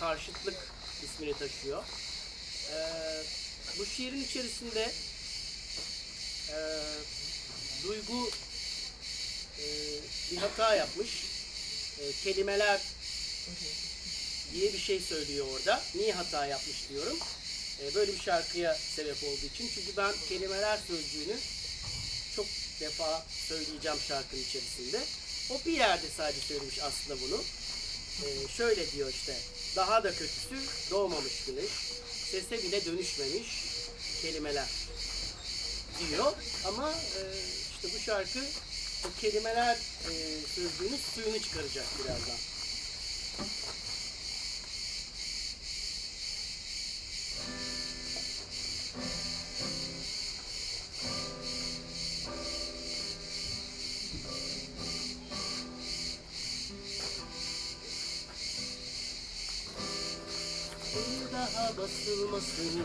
Karşıtlık 0.00 0.54
ismini 1.04 1.34
taşıyor. 1.38 1.84
Ee, 2.72 3.22
bu 3.78 3.86
şiirin 3.86 4.24
içerisinde 4.24 4.92
e, 6.50 6.58
Duygu 7.84 8.30
e, 9.58 9.66
bir 10.30 10.36
hata 10.36 10.74
yapmış. 10.74 11.24
E, 12.00 12.12
kelimeler 12.24 12.80
diye 14.52 14.72
bir 14.72 14.78
şey 14.78 15.00
söylüyor 15.00 15.46
orada. 15.54 15.82
Niye 15.94 16.12
hata 16.12 16.46
yapmış 16.46 16.88
diyorum. 16.88 17.18
E, 17.82 17.94
böyle 17.94 18.12
bir 18.12 18.20
şarkıya 18.20 18.74
sebep 18.96 19.24
olduğu 19.24 19.46
için. 19.54 19.70
Çünkü 19.74 19.96
ben 19.96 20.14
kelimeler 20.28 20.78
sözcüğünü 20.88 21.36
çok 22.36 22.46
defa 22.80 23.26
söyleyeceğim 23.48 23.98
şarkının 24.08 24.42
içerisinde. 24.42 25.00
O 25.50 25.60
bir 25.66 25.72
yerde 25.72 26.06
sadece 26.16 26.40
söylemiş 26.40 26.78
aslında 26.82 27.20
bunu. 27.20 27.42
Ee, 28.24 28.48
şöyle 28.48 28.92
diyor 28.92 29.08
işte. 29.10 29.36
Daha 29.76 30.04
da 30.04 30.12
kötüsü 30.12 30.56
doğmamış 30.90 31.44
güneş. 31.46 31.70
Sese 32.30 32.62
bile 32.62 32.84
dönüşmemiş 32.84 33.46
kelimeler 34.22 34.68
diyor. 35.98 36.32
Ama 36.64 36.92
e, 36.92 37.22
işte 37.74 37.88
bu 37.94 38.02
şarkı 38.02 38.40
o 39.04 39.20
kelimeler 39.20 39.76
e, 40.10 40.12
sözcüğünün 40.54 41.00
suyunu 41.14 41.42
çıkaracak 41.42 41.86
birazdan. 41.98 42.55
Daha 62.26 62.32
basılmasın 62.32 62.82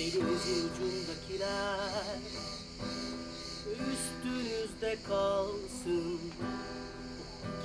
Elinizin 0.00 0.68
ucundakiler 0.68 2.18
Üstünüzde 3.70 4.98
kalsın 5.08 6.20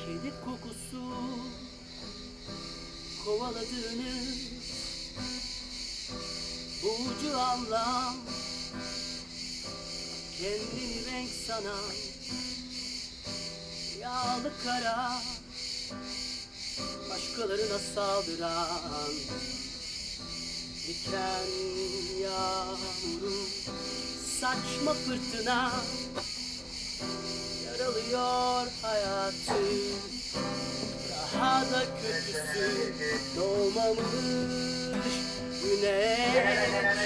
Kedi 0.05 0.33
kokusu 0.45 1.13
Kovaladığınız 3.25 4.37
Boğucu 6.83 7.39
anlam 7.39 8.15
Kendini 10.39 11.05
renk 11.05 11.29
sanan 11.47 11.95
Yağlı 14.01 14.51
kara 14.63 15.21
Başkalarına 17.09 17.79
saldıran 17.79 19.11
Diken 20.87 21.47
yağmuru 22.21 23.33
Saçma 24.39 24.93
fırtına 24.93 25.71
Yaralıyor 27.65 28.67
hayatı. 28.81 29.63
Daha 31.11 31.61
da 31.61 31.83
kötüsü 32.01 32.93
Doğmamış 33.37 34.05
güneş. 35.63 36.99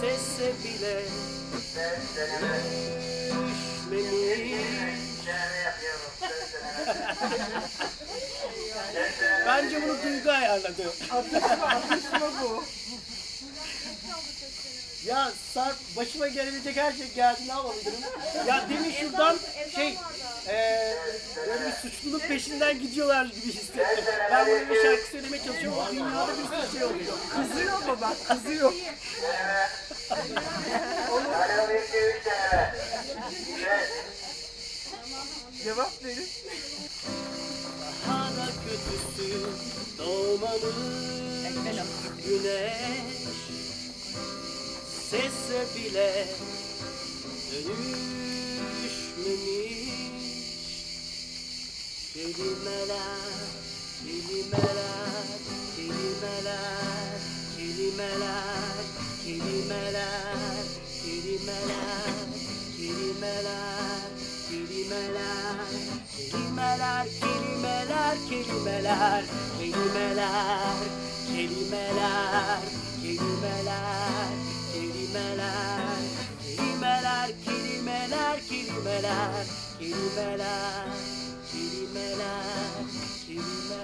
Sesse 0.00 0.52
bile 0.64 1.02
Düşmemiş 3.88 5.05
Bence 9.46 9.82
bunu 9.82 10.02
Duygu 10.02 10.30
ayarladı. 10.30 10.92
Atışma 11.10 12.30
bu. 12.42 12.64
Ya 15.06 15.32
Sarp 15.54 15.76
başıma 15.96 16.28
gelebilecek 16.28 16.76
her 16.76 16.92
şey 16.92 17.08
geldi 17.14 17.40
ne 17.48 17.52
yapabilirim? 17.52 17.98
Ya 18.46 18.64
demin 18.70 18.92
şuradan 18.92 19.38
şey 19.74 19.96
eee 20.48 20.96
böyle 21.46 21.66
bir 21.66 21.72
suçluluk 21.90 22.22
peşinden 22.22 22.78
gidiyorlar 22.80 23.24
gibi 23.24 23.52
hissettim. 23.52 24.04
Ben 24.32 24.46
böyle 24.46 24.70
bir 24.70 24.82
şarkı 24.82 25.10
söylemeye 25.10 25.44
çalışıyorum 25.44 25.78
ama 25.78 25.90
dünyada 25.92 26.32
bir 26.32 26.56
sürü 26.56 26.78
şey 26.78 26.84
oluyor. 26.84 27.12
Kızıyor 27.36 27.78
mu 27.78 27.98
bak 28.00 28.16
kızıyor. 28.28 28.72
Cevap 35.64 36.04
verin. 36.04 36.28
Doğmamış 40.06 40.76
güneş 42.26 43.06
Sese 45.10 45.60
bile 45.76 46.28
dönüşmemiş. 47.52 48.86
Kelimeler, 52.14 53.18
kelimeler, 54.04 55.26
kelimeler, 55.76 57.20
kelimeler, 57.56 58.76
kelimeler, 59.24 60.64
kelimeler, 61.04 61.96
kelimeler 62.76 63.85
kelimeler 64.96 67.04
Kelimeler, 67.20 68.16
kelimeler, 68.28 69.24
kelimeler 69.58 70.76
Kelimeler, 71.26 72.60
kelimeler, 73.02 73.12
kelimeler 73.12 74.30
Kelimeler, 74.72 76.00
kelimeler, 76.42 77.28
kelimeler, 77.44 78.36
kelimeler 78.48 79.44
Kelimeler, 79.78 80.86
kelimeler, 81.50 82.38
kelimeler 83.26 83.75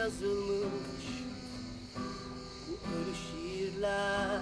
yazılmış 0.00 1.06
bu 2.68 2.72
ölü 2.72 3.14
şiirler. 3.14 4.40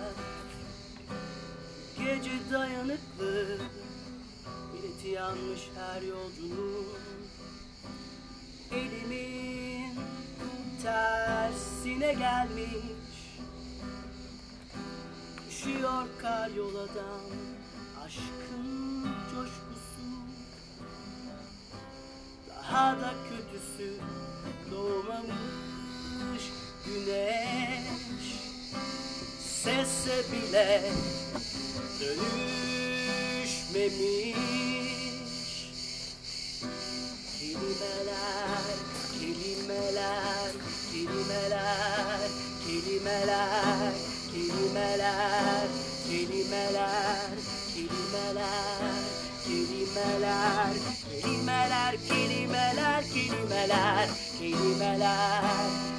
Gece 1.99 2.31
dayanıklı 2.53 3.59
bileti 4.73 5.09
yanmış 5.09 5.61
her 5.79 6.03
yolcunun 6.03 6.87
Elimin 8.73 9.95
tersine 10.83 12.13
gelmiş 12.13 13.39
Düşüyor 15.49 16.07
kar 16.23 16.49
yoladan 16.51 17.21
aşkın 18.05 19.05
coşkusu 19.35 19.68
daha 22.73 23.01
da 23.01 23.15
kötüsü 23.29 24.01
doğmamış 24.71 26.43
güneş. 26.87 28.25
Sesse 29.41 30.25
bile 30.33 30.93
dönüşmemiş. 32.01 32.49
Kelimeler, 37.39 38.77
kelimeler, 39.21 40.53
kelimeler, 40.93 42.31
kelimeler, 42.67 43.95
kelimeler, 44.33 45.69
kelimeler, 46.09 47.31
kelimeler. 47.75 48.98
kelimeler 49.99 50.75
Kelimeler, 51.23 51.93
kelimeler, 52.09 53.03
kelimeler 53.13 54.09
Kelimeler, 54.39 55.43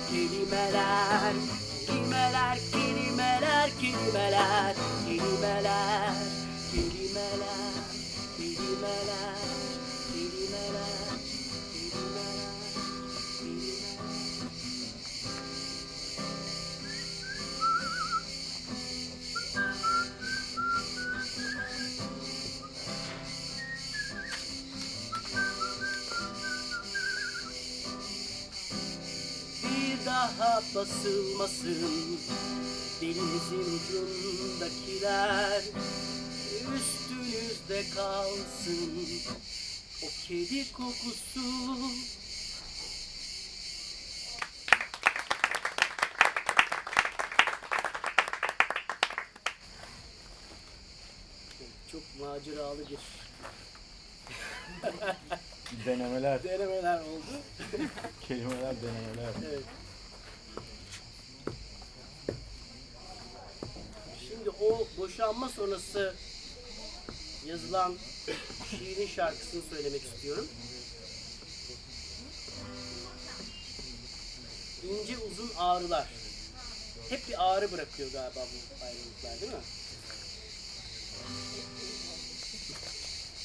kelimeler 0.10 1.34
Kelimeler, 1.88 2.58
kelimeler, 2.72 3.70
kelimeler 3.80 4.76
Kelimeler, 5.06 6.14
kelimeler, 6.72 7.54
kelimeler 8.38 9.38
daha 30.30 30.61
basılmasın 30.75 32.19
Dilinizin 33.01 33.80
ucundakiler 33.80 35.61
Üstünüzde 36.75 37.89
kalsın 37.95 39.07
O 40.03 40.07
kedi 40.27 40.71
kokusu 40.71 41.41
Çok 51.91 52.01
maceralı 52.19 52.80
bir 52.80 52.97
Denemeler, 55.86 56.43
denemeler 56.43 56.99
oldu. 56.99 57.41
kelimeler, 58.27 58.75
denemeler. 58.82 59.34
Evet. 59.49 59.63
o 64.62 64.88
boşanma 64.97 65.49
sonrası 65.49 66.16
yazılan 67.45 67.95
şiirin 68.70 69.07
şarkısını 69.07 69.62
söylemek 69.70 70.03
istiyorum. 70.03 70.47
İnce 74.84 75.18
uzun 75.18 75.51
ağrılar. 75.57 76.07
Hep 77.10 77.28
bir 77.28 77.51
ağrı 77.51 77.72
bırakıyor 77.72 78.12
galiba 78.12 78.39
bu 78.39 78.86
ayrılıklar 78.86 79.41
değil 79.41 79.51
mi? 79.51 79.60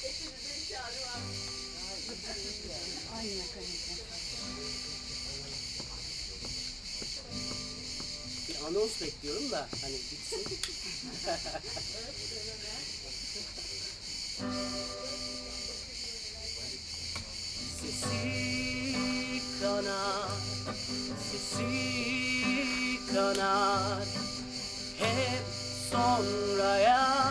Hepimizin 0.03 0.75
ağrı 0.75 1.01
var. 1.07 1.21
Aynı 3.17 3.43
anons 8.69 9.01
bekliyorum 9.01 9.51
da 9.51 9.69
hani 9.83 9.95
bitsin. 9.95 10.45
Sesi 17.81 19.41
kanar, 19.61 20.29
sesi 21.31 21.67
kanar 23.15 24.09
Hep 24.99 25.45
sonraya 25.91 27.24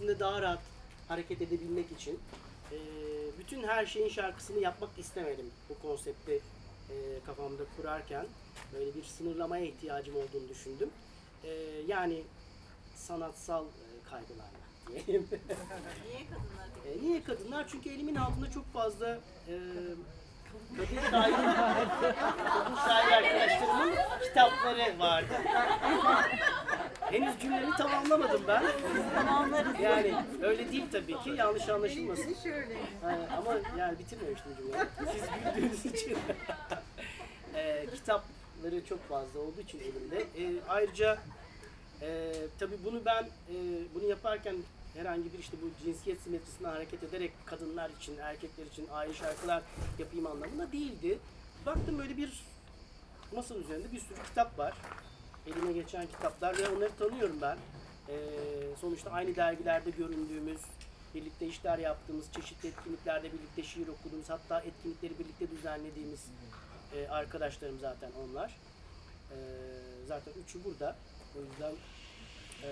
içerisinde 0.00 0.20
daha 0.20 0.42
rahat 0.42 0.58
hareket 1.08 1.42
edebilmek 1.42 1.92
için 1.92 2.20
e, 2.72 2.76
bütün 3.38 3.62
her 3.62 3.86
şeyin 3.86 4.08
şarkısını 4.08 4.58
yapmak 4.58 4.90
istemedim 4.98 5.50
bu 5.68 5.88
konsepti 5.88 6.40
e, 6.90 6.94
kafamda 7.26 7.62
kurarken. 7.76 8.26
Böyle 8.72 8.94
bir 8.94 9.04
sınırlamaya 9.04 9.64
ihtiyacım 9.64 10.16
olduğunu 10.16 10.48
düşündüm. 10.48 10.90
E, 11.44 11.48
yani 11.88 12.22
sanatsal 12.96 13.64
e, 13.64 14.08
kaygılarla 14.10 14.66
diyelim. 14.88 15.28
Niye 16.08 16.26
kadınlar 16.26 16.68
E, 16.86 17.02
niye 17.02 17.22
kadınlar? 17.22 17.68
Çünkü 17.68 17.90
elimin 17.90 18.14
altında 18.14 18.50
çok 18.50 18.72
fazla 18.72 19.18
e, 19.48 19.54
kadın 20.76 21.10
şair, 21.10 21.32
kadın 22.52 22.76
şair 22.76 23.12
arkadaşlarımın 23.12 23.94
kitapları 24.22 24.98
vardı. 24.98 25.34
Henüz 27.10 27.40
cümlemi 27.40 27.76
tamamlamadım 27.76 28.42
ben. 28.48 28.62
Yani 29.82 30.14
öyle 30.42 30.72
değil 30.72 30.84
tabii 30.92 31.18
ki. 31.18 31.30
Yanlış 31.30 31.68
anlaşılmasın. 31.68 32.36
Şöyle. 32.42 32.74
Ha, 33.02 33.18
ama 33.38 33.54
yani 33.78 33.98
bitirmemiştim 33.98 34.52
cümleyi. 34.56 34.84
Siz 35.12 35.54
güldüğünüz 35.54 35.86
için. 35.86 36.18
e, 37.54 37.86
kitapları 37.94 38.86
çok 38.88 39.08
fazla 39.08 39.40
olduğu 39.40 39.60
için 39.60 39.80
elimde. 39.80 40.18
E, 40.18 40.52
ayrıca 40.68 41.18
e, 42.02 42.32
tabii 42.58 42.76
bunu 42.84 43.04
ben 43.04 43.22
e, 43.22 43.56
bunu 43.94 44.04
yaparken 44.04 44.56
herhangi 44.94 45.32
bir 45.32 45.38
işte 45.38 45.56
bu 45.62 45.84
cinsiyet 45.84 46.20
simetrisine 46.20 46.68
hareket 46.68 47.02
ederek 47.02 47.32
kadınlar 47.46 47.90
için, 48.00 48.18
erkekler 48.18 48.66
için 48.66 48.88
ayrı 48.92 49.14
şarkılar 49.14 49.62
yapayım 49.98 50.26
anlamında 50.26 50.72
değildi. 50.72 51.18
Baktım 51.66 51.98
böyle 51.98 52.16
bir 52.16 52.42
masa 53.34 53.54
üzerinde 53.54 53.92
bir 53.92 54.00
sürü 54.00 54.22
kitap 54.28 54.58
var. 54.58 54.74
Elime 55.46 55.72
geçen 55.72 56.06
kitaplar 56.06 56.58
ve 56.58 56.68
onları 56.68 56.96
tanıyorum 56.98 57.38
ben. 57.40 57.56
E, 58.08 58.16
sonuçta 58.80 59.10
aynı 59.10 59.36
dergilerde 59.36 59.90
göründüğümüz, 59.90 60.60
birlikte 61.14 61.46
işler 61.46 61.78
yaptığımız, 61.78 62.32
çeşitli 62.32 62.68
etkinliklerde 62.68 63.32
birlikte 63.32 63.62
şiir 63.62 63.88
okuduğumuz, 63.88 64.30
hatta 64.30 64.60
etkinlikleri 64.60 65.18
birlikte 65.18 65.50
düzenlediğimiz 65.50 66.20
e, 66.96 67.08
arkadaşlarım 67.08 67.78
zaten 67.80 68.10
onlar. 68.24 68.56
E, 69.30 69.36
zaten 70.08 70.32
üçü 70.44 70.64
burada. 70.64 70.96
O 71.38 71.40
yüzden 71.40 71.72
e, 72.62 72.70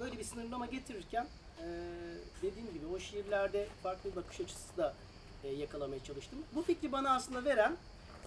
böyle 0.00 0.18
bir 0.18 0.24
sınırlama 0.24 0.66
getirirken 0.66 1.26
e, 1.58 1.66
dediğim 2.42 2.72
gibi 2.72 2.86
o 2.86 2.98
şiirlerde 2.98 3.68
farklı 3.82 4.10
bir 4.10 4.16
bakış 4.16 4.40
açısı 4.40 4.76
da 4.76 4.94
e, 5.44 5.48
yakalamaya 5.48 6.04
çalıştım. 6.04 6.38
Bu 6.54 6.62
fikri 6.62 6.92
bana 6.92 7.14
aslında 7.14 7.44
veren 7.44 7.76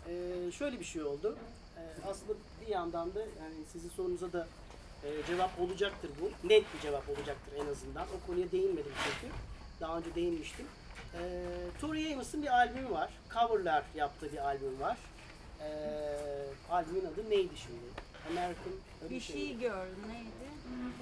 e, 0.08 0.52
şöyle 0.52 0.80
bir 0.80 0.86
şey 0.86 1.04
oldu. 1.04 1.38
E, 1.78 1.82
aslında 2.10 2.34
bir 2.62 2.68
yandan 2.68 3.16
da 3.16 3.20
yani 3.20 3.66
sizin 3.72 3.90
sorunuza 3.90 4.34
da 4.34 4.48
e, 5.04 5.10
cevap 5.28 5.60
olacaktır 5.60 6.12
bu. 6.22 6.48
Net 6.50 6.64
bir 6.74 6.80
cevap 6.82 7.10
olacaktır 7.10 7.54
en 7.58 7.68
azından. 7.72 8.08
O 8.08 8.28
konuya 8.28 8.52
değinmedim 8.52 8.92
çünkü. 9.04 9.34
Daha 9.82 9.98
önce 9.98 10.16
değinmiştim. 10.16 10.66
E, 11.14 11.44
Tori 11.82 12.14
Amos'un 12.14 12.44
bir 12.44 12.48
albümü 12.48 12.92
var. 12.92 13.10
Coverlar 13.34 13.84
yaptığı 13.96 14.32
bir 14.32 14.38
albüm 14.38 14.80
var. 14.82 14.98
E, 15.62 15.68
albümün 16.72 17.06
adı 17.06 17.30
neydi 17.30 17.58
şimdi? 17.58 18.06
American 18.30 18.74
Bir 19.10 19.20
şey 19.20 19.36
şey 19.36 19.60
gördüm 19.60 20.04
neydi? 20.08 20.46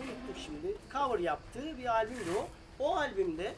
unuttum 0.01 0.43
şimdi. 0.45 0.75
Cover 0.93 1.19
yaptığı 1.19 1.77
bir 1.77 1.85
albümdü 1.85 2.29
o. 2.37 2.47
O 2.79 2.95
albümde 2.95 3.53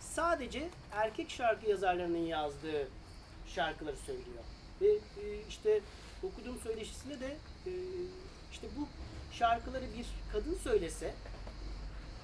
sadece 0.00 0.68
erkek 0.92 1.30
şarkı 1.30 1.70
yazarlarının 1.70 2.26
yazdığı 2.26 2.88
şarkıları 3.46 3.96
söylüyor. 3.96 4.44
Ve 4.80 4.86
e, 5.22 5.40
işte 5.48 5.80
okuduğum 6.22 6.58
söyleşisinde 6.60 7.20
de 7.20 7.36
e, 7.66 7.72
işte 8.52 8.66
bu 8.78 8.88
şarkıları 9.32 9.84
bir 9.84 10.06
kadın 10.32 10.58
söylese 10.64 11.14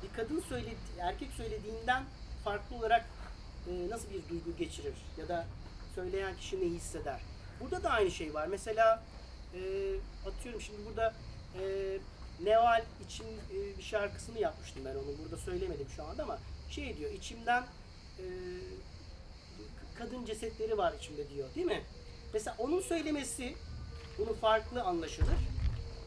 bir 0.03 0.17
kadın 0.17 0.41
söyledi, 0.41 0.77
erkek 1.01 1.31
söylediğinden 1.31 2.05
farklı 2.45 2.77
olarak 2.77 3.07
e, 3.69 3.91
nasıl 3.91 4.11
bir 4.11 4.29
duygu 4.29 4.57
geçirir 4.59 4.95
ya 5.19 5.29
da 5.29 5.47
söyleyen 5.95 6.37
kişi 6.37 6.61
ne 6.61 6.65
hisseder. 6.65 7.21
Burada 7.61 7.83
da 7.83 7.91
aynı 7.91 8.11
şey 8.11 8.35
var. 8.35 8.47
Mesela 8.47 9.03
e, 9.55 9.61
atıyorum 10.29 10.61
şimdi 10.61 10.79
burada 10.87 11.15
e, 11.61 11.63
Neval 12.43 12.85
için 13.07 13.25
e, 13.25 13.79
bir 13.79 13.83
şarkısını 13.83 14.39
yapmıştım 14.39 14.83
ben 14.85 14.95
onu. 14.95 15.19
Burada 15.23 15.37
söylemedim 15.37 15.87
şu 15.97 16.05
anda 16.05 16.23
ama 16.23 16.39
şey 16.71 16.97
diyor 16.97 17.11
içimden 17.13 17.63
e, 18.19 18.25
kadın 19.99 20.25
cesetleri 20.25 20.79
var 20.79 20.93
içimde 20.93 21.31
diyor 21.31 21.55
değil 21.55 21.67
mi? 21.67 21.83
Mesela 22.33 22.57
onun 22.59 22.81
söylemesi 22.81 23.55
bunu 24.19 24.35
farklı 24.35 24.83
anlaşılır. 24.83 25.39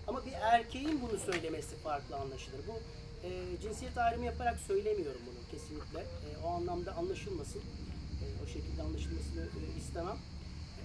Ama 0.07 0.25
bir 0.25 0.31
erkeğin 0.31 1.01
bunu 1.01 1.19
söylemesi 1.19 1.75
farklı 1.75 2.15
anlaşılır. 2.15 2.59
Bu 2.67 2.79
e, 3.27 3.29
cinsiyet 3.61 3.97
ayrımı 3.97 4.25
yaparak 4.25 4.59
söylemiyorum 4.59 5.21
bunu 5.25 5.51
kesinlikle. 5.51 5.99
E, 5.99 6.45
o 6.45 6.49
anlamda 6.49 6.95
anlaşılmasın. 6.95 7.59
E, 7.59 8.25
o 8.43 8.47
şekilde 8.47 8.81
anlaşılmasını 8.81 9.41
e, 9.41 9.79
istemem. 9.79 10.17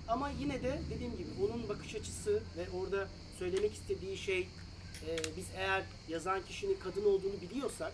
Ama 0.09 0.31
yine 0.31 0.63
de 0.63 0.79
dediğim 0.91 1.17
gibi 1.17 1.29
onun 1.45 1.69
bakış 1.69 1.95
açısı 1.95 2.43
ve 2.57 2.67
orada 2.79 3.09
söylemek 3.39 3.73
istediği 3.75 4.17
şey 4.17 4.49
e, 5.09 5.19
biz 5.37 5.47
eğer 5.57 5.83
yazan 6.09 6.43
kişinin 6.49 6.79
kadın 6.85 7.05
olduğunu 7.05 7.41
biliyorsak 7.43 7.93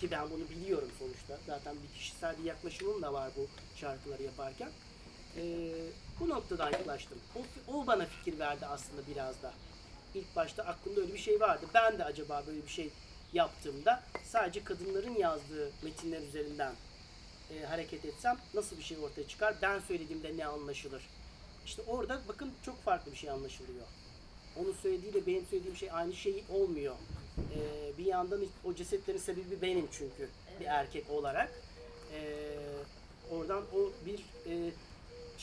ki 0.00 0.10
ben 0.10 0.30
bunu 0.30 0.50
biliyorum 0.50 0.88
sonuçta. 0.98 1.38
Zaten 1.46 1.76
bir 1.82 1.98
kişisel 1.98 2.38
bir 2.38 2.44
yaklaşımım 2.44 3.02
da 3.02 3.12
var 3.12 3.30
bu 3.36 3.46
şarkıları 3.76 4.22
yaparken. 4.22 4.70
E, 5.36 5.42
bu 6.20 6.28
noktadan 6.28 6.72
yaklaştım. 6.72 7.18
O, 7.36 7.72
o 7.74 7.86
bana 7.86 8.06
fikir 8.06 8.38
verdi 8.38 8.66
aslında 8.66 9.02
biraz 9.14 9.42
da. 9.42 9.52
İlk 10.14 10.36
başta 10.36 10.62
aklımda 10.62 11.00
öyle 11.00 11.12
bir 11.12 11.18
şey 11.18 11.40
vardı. 11.40 11.66
Ben 11.74 11.98
de 11.98 12.04
acaba 12.04 12.42
böyle 12.46 12.62
bir 12.62 12.68
şey 12.68 12.90
yaptığımda 13.32 14.02
sadece 14.24 14.64
kadınların 14.64 15.14
yazdığı 15.14 15.70
metinler 15.82 16.22
üzerinden 16.22 16.72
e, 17.50 17.64
hareket 17.64 18.04
etsem 18.04 18.36
nasıl 18.54 18.78
bir 18.78 18.82
şey 18.82 18.98
ortaya 18.98 19.28
çıkar? 19.28 19.54
Ben 19.62 19.80
söylediğimde 19.80 20.36
ne 20.36 20.46
anlaşılır? 20.46 21.02
İşte 21.66 21.82
orada 21.86 22.20
bakın 22.28 22.52
çok 22.64 22.82
farklı 22.82 23.12
bir 23.12 23.16
şey 23.16 23.30
anlaşılıyor. 23.30 23.86
Onun 24.56 24.72
söylediğiyle 24.72 25.26
benim 25.26 25.46
söylediğim 25.46 25.76
şey 25.76 25.90
aynı 25.92 26.12
şey 26.12 26.44
olmuyor. 26.52 26.94
Ee, 27.38 27.98
bir 27.98 28.04
yandan 28.04 28.40
o 28.64 28.74
cesetlerin 28.74 29.18
sebebi 29.18 29.62
benim 29.62 29.88
çünkü 29.92 30.28
bir 30.60 30.64
erkek 30.64 31.10
olarak. 31.10 31.50
Ee, 32.12 32.56
oradan 33.30 33.62
o 33.76 34.06
bir 34.06 34.18
e, 34.46 34.70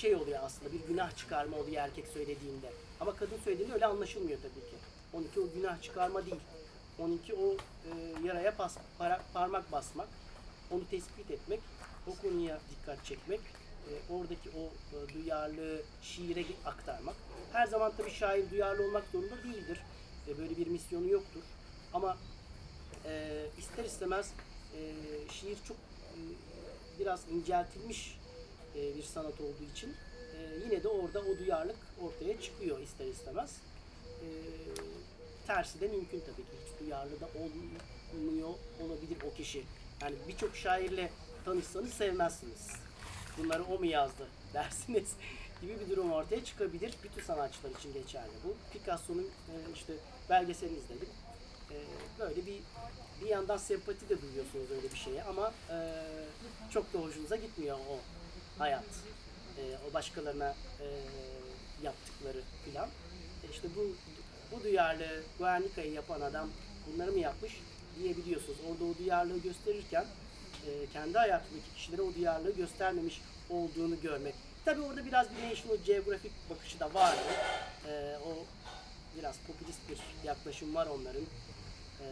şey 0.01 0.15
oluyor 0.15 0.39
aslında 0.43 0.71
bir 0.71 0.79
günah 0.79 1.17
çıkarma 1.17 1.57
oluyor 1.57 1.83
erkek 1.83 2.07
söylediğinde. 2.07 2.69
Ama 2.99 3.15
kadın 3.15 3.37
söylediğinde 3.43 3.73
öyle 3.73 3.85
anlaşılmıyor 3.85 4.39
tabii 4.41 4.69
ki. 4.69 4.75
Onunki 5.13 5.39
o 5.39 5.53
günah 5.55 5.81
çıkarma 5.81 6.25
değil. 6.25 6.41
Onunki 6.99 7.33
o 7.33 7.53
e, 7.53 7.91
yaraya 8.27 8.55
pas, 8.55 8.77
para, 8.97 9.21
parmak 9.33 9.71
basmak, 9.71 10.07
onu 10.71 10.87
tespit 10.89 11.31
etmek, 11.31 11.59
o 12.07 12.15
konuya 12.21 12.59
dikkat 12.71 13.05
çekmek, 13.05 13.39
e, 13.39 14.13
oradaki 14.13 14.49
o 14.49 14.63
e, 14.95 15.13
duyarlılığı 15.13 15.81
şiire 16.01 16.45
aktarmak. 16.65 17.15
Her 17.53 17.67
zaman 17.67 17.91
tabii 17.97 18.11
şair 18.11 18.51
duyarlı 18.51 18.83
olmak 18.83 19.03
zorunda 19.11 19.43
değildir. 19.43 19.79
E, 20.27 20.37
böyle 20.37 20.57
bir 20.57 20.67
misyonu 20.67 21.07
yoktur. 21.07 21.41
Ama 21.93 22.17
e, 23.05 23.45
ister 23.57 23.85
istemez 23.85 24.33
e, 24.77 24.79
şiir 25.31 25.57
çok 25.67 25.77
e, 25.77 26.19
biraz 26.99 27.29
inceltilmiş 27.29 28.20
e, 28.75 28.95
bir 28.95 29.03
sanat 29.03 29.41
olduğu 29.41 29.63
için 29.75 29.89
e, 30.37 30.37
yine 30.65 30.83
de 30.83 30.87
orada 30.87 31.19
o 31.19 31.37
duyarlılık 31.39 31.77
ortaya 32.01 32.41
çıkıyor 32.41 32.79
ister 32.79 33.05
istemez. 33.05 33.57
E, 34.21 34.27
tersi 35.47 35.81
de 35.81 35.87
mümkün 35.87 36.19
tabii 36.19 36.35
ki. 36.35 36.57
Hiç 36.65 36.79
duyarlı 36.79 37.19
da 37.19 37.27
olmuyor 37.39 38.49
olabilir 38.81 39.17
o 39.31 39.37
kişi. 39.37 39.63
Yani 40.01 40.15
birçok 40.27 40.55
şairle 40.55 41.11
tanışsanız 41.45 41.93
sevmezsiniz. 41.93 42.69
Bunları 43.37 43.63
o 43.63 43.79
mu 43.79 43.85
yazdı 43.85 44.27
dersiniz 44.53 45.15
gibi 45.61 45.79
bir 45.79 45.89
durum 45.89 46.11
ortaya 46.11 46.45
çıkabilir. 46.45 46.93
Bütün 47.03 47.21
sanatçılar 47.21 47.71
için 47.79 47.93
geçerli 47.93 48.31
bu. 48.45 48.55
Picasso'nun 48.73 49.23
e, 49.23 49.53
işte 49.73 49.93
belgeselini 50.29 50.77
izledim. 50.77 51.09
E, 51.71 51.75
böyle 52.19 52.45
bir 52.45 52.59
bir 53.21 53.27
yandan 53.27 53.57
sempati 53.57 54.09
de 54.09 54.21
duyuyorsunuz 54.21 54.71
öyle 54.71 54.91
bir 54.91 54.97
şeye 54.97 55.23
ama 55.23 55.53
e, 55.69 55.77
çok 56.73 56.93
da 56.93 56.99
hoşunuza 56.99 57.35
gitmiyor 57.35 57.77
o 57.77 57.99
hayat. 58.57 58.83
E, 59.57 59.61
o 59.89 59.93
başkalarına 59.93 60.55
e, 60.79 60.85
yaptıkları 61.83 62.41
filan. 62.65 62.87
E, 63.43 63.51
işte 63.51 63.67
bu 63.75 63.95
bu 64.51 64.63
duyarlı 64.63 65.23
Guernica'yı 65.39 65.93
yapan 65.93 66.21
adam 66.21 66.49
bunları 66.87 67.11
mı 67.11 67.19
yapmış 67.19 67.59
diyebiliyorsunuz. 67.99 68.57
Orada 68.71 68.83
o 68.83 68.97
duyarlılığı 68.97 69.41
gösterirken 69.41 70.05
e, 70.67 70.69
kendi 70.93 71.17
hayatındaki 71.17 71.73
kişilere 71.75 72.01
o 72.01 72.13
duyarlılığı 72.13 72.55
göstermemiş 72.55 73.21
olduğunu 73.49 74.01
görmek. 74.01 74.35
Tabii 74.65 74.81
orada 74.81 75.05
biraz 75.05 75.27
bir 75.29 75.51
National 75.51 75.77
Geographic 75.85 76.33
bakışı 76.49 76.79
da 76.79 76.93
var. 76.93 77.15
E, 77.87 78.17
o 78.25 78.45
biraz 79.17 79.35
popülist 79.47 79.79
bir 79.89 80.27
yaklaşım 80.27 80.75
var 80.75 80.87
onların. 80.87 81.23
E, 82.01 82.05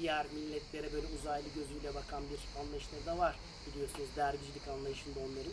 diğer 0.00 0.26
milletlere 0.26 0.92
böyle 0.92 1.06
uzaylı 1.06 1.48
gözüyle 1.54 1.94
bakan 1.94 2.22
bir 2.30 2.60
anlayışları 2.60 3.06
da 3.06 3.18
var 3.18 3.36
biliyorsunuz 3.66 4.08
dergicilik 4.16 4.68
anlayışında 4.68 5.20
onların. 5.20 5.52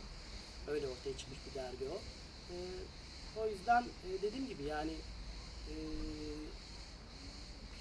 Öyle 0.68 0.88
ortaya 0.88 1.18
çıkmış 1.18 1.40
bir 1.50 1.56
dergi 1.56 1.86
o. 1.94 1.98
E, 2.54 2.56
o 3.38 3.48
yüzden 3.48 3.82
e, 3.82 4.22
dediğim 4.22 4.48
gibi 4.48 4.64
yani 4.64 4.92
e, 5.70 5.76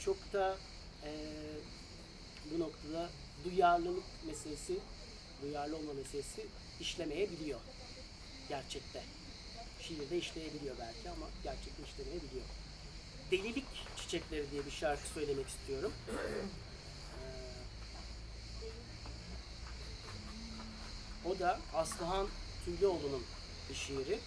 çok 0.00 0.32
da 0.32 0.56
e, 1.04 1.12
bu 2.50 2.60
noktada 2.60 3.10
duyarlılık 3.44 4.04
meselesi, 4.26 4.78
duyarlı 5.42 5.76
olma 5.76 5.92
meselesi 5.92 6.46
işlemeyebiliyor 6.80 7.60
gerçekte. 8.48 9.02
Şiirde 9.80 10.18
işleyebiliyor 10.18 10.76
belki 10.78 11.10
ama 11.10 11.26
gerçekte 11.44 11.82
işlemeyebiliyor. 11.82 12.44
Delilik 13.30 13.64
Çiçekleri 14.08 14.50
diye 14.50 14.66
bir 14.66 14.70
şarkı 14.70 15.08
söylemek 15.08 15.48
istiyorum. 15.48 15.92
Ee, 16.08 16.14
o 21.28 21.38
da 21.38 21.60
Aslıhan 21.74 22.26
Tüylüoğlu'nun 22.64 23.22
bir 23.70 23.74
şiiri. 23.74 24.18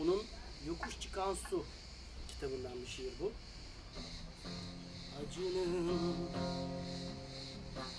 Onun 0.00 0.22
Yokuş 0.66 1.00
Çıkan 1.00 1.34
Su 1.34 1.64
kitabından 2.28 2.80
bir 2.82 2.86
şiir 2.86 3.12
bu. 3.20 3.32
Acının 5.22 6.16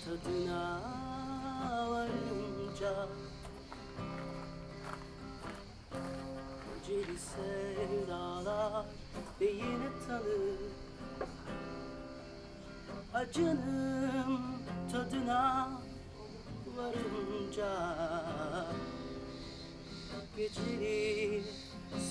tadına 0.04 0.80
varınca 1.90 3.08
Aceli 6.88 7.18
sevdalar 7.18 8.86
beyine 9.40 9.88
tanır. 10.08 10.58
Acının 13.14 14.40
tadına 14.92 15.70
varınca 16.76 17.96
Geceli 20.36 21.42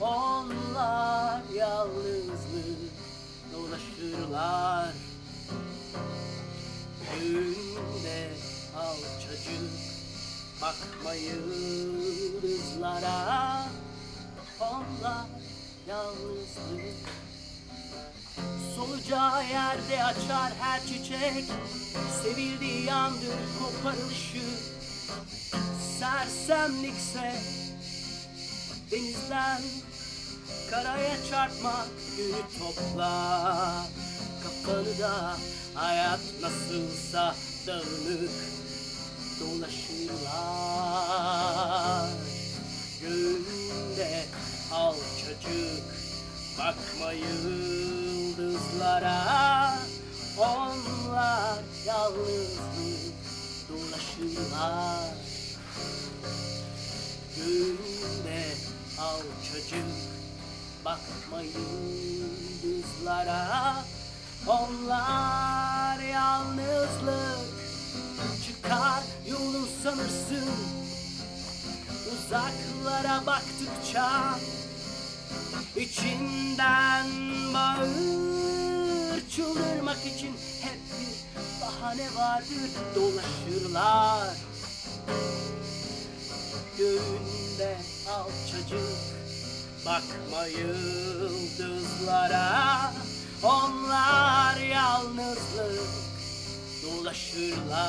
Onlar 0.00 1.42
yalnızlık 1.54 2.92
dolaşırlar. 3.52 4.94
Günde 7.14 8.30
alçacık 8.76 9.70
bakma 10.62 11.14
yıldızlara 11.14 12.64
Onlar 14.60 15.26
yalnızlık 15.88 17.06
Solacağı 18.76 19.48
yerde 19.48 20.04
açar 20.04 20.52
her 20.60 20.80
çiçek 20.80 21.44
Sevildiği 22.22 22.84
yandır 22.84 23.36
koparılışı 23.58 24.75
Sersemlikse 25.98 27.32
denizden 28.90 29.62
Karaya 30.70 31.16
çarpmak 31.30 31.86
günü 32.16 32.42
topla 32.58 33.86
Kafanı 34.42 34.98
da 34.98 35.36
hayat 35.74 36.20
nasılsa 36.42 37.34
dağınık 37.66 38.30
dolaşırlar. 39.40 40.20
Göğünde 43.00 44.24
alçacık 44.72 45.84
bakma 46.58 47.12
yıldızlara. 47.12 48.68
Onlar 50.38 51.62
yalnızlık 51.86 53.14
dolaşırlar 53.68 55.25
Göğünde 57.36 58.54
alçacık 58.98 59.86
bakma 60.84 61.40
yıldızlara 61.42 62.96
Onlar 64.46 65.98
yalnızlık 66.00 67.38
çıkar 68.46 69.02
yolun 69.30 69.68
sanırsın. 69.82 70.50
Uzaklara 72.12 73.26
baktıkça 73.26 74.38
içinden 75.76 77.06
bağır. 77.54 79.20
Çıldırmak 79.30 80.06
için 80.06 80.32
hep 80.60 80.80
bir 81.00 81.16
bahane 81.60 82.14
vardır 82.14 82.70
dolaşırlar 82.94 84.36
Göğünde 86.78 87.76
alçacık 88.08 88.80
bakma 89.86 90.46
yıldızlara 90.46 91.76
Onlar 93.42 94.56
yalnızlık. 94.56 95.88
Dolaşırlar. 96.82 97.86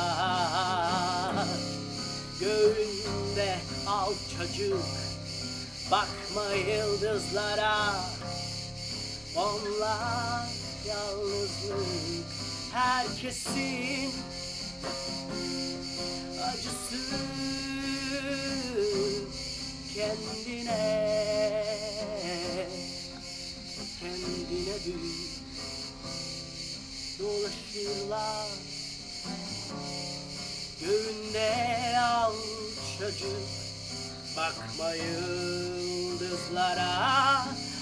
Göğünde 2.39 3.57
alçacık 3.87 4.85
bakma 5.91 6.53
yıldızlara 6.53 7.95
Onlar 9.35 10.47
yalnızlık. 10.87 12.25
Herkesin 12.73 14.11
acısı 16.43 16.97
kendine. 19.97 21.65
Kendine 23.99 24.75
büyük 24.85 25.31
dolaşırlar. 27.19 28.47
Göğünde 30.81 31.49
alçacık 31.99 33.47
bakma 34.37 34.89
yıldızlara. 34.93 36.45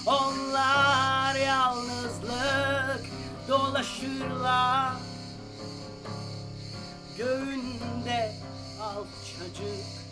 Onlar 0.06 1.36
yalnızlık 1.36 3.06
dolaşırlar. 3.48 4.94
Göğünde 7.18 8.36
alçacık 8.82 10.05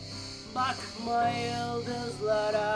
bakma 0.56 1.30
yıldızlara 1.30 2.74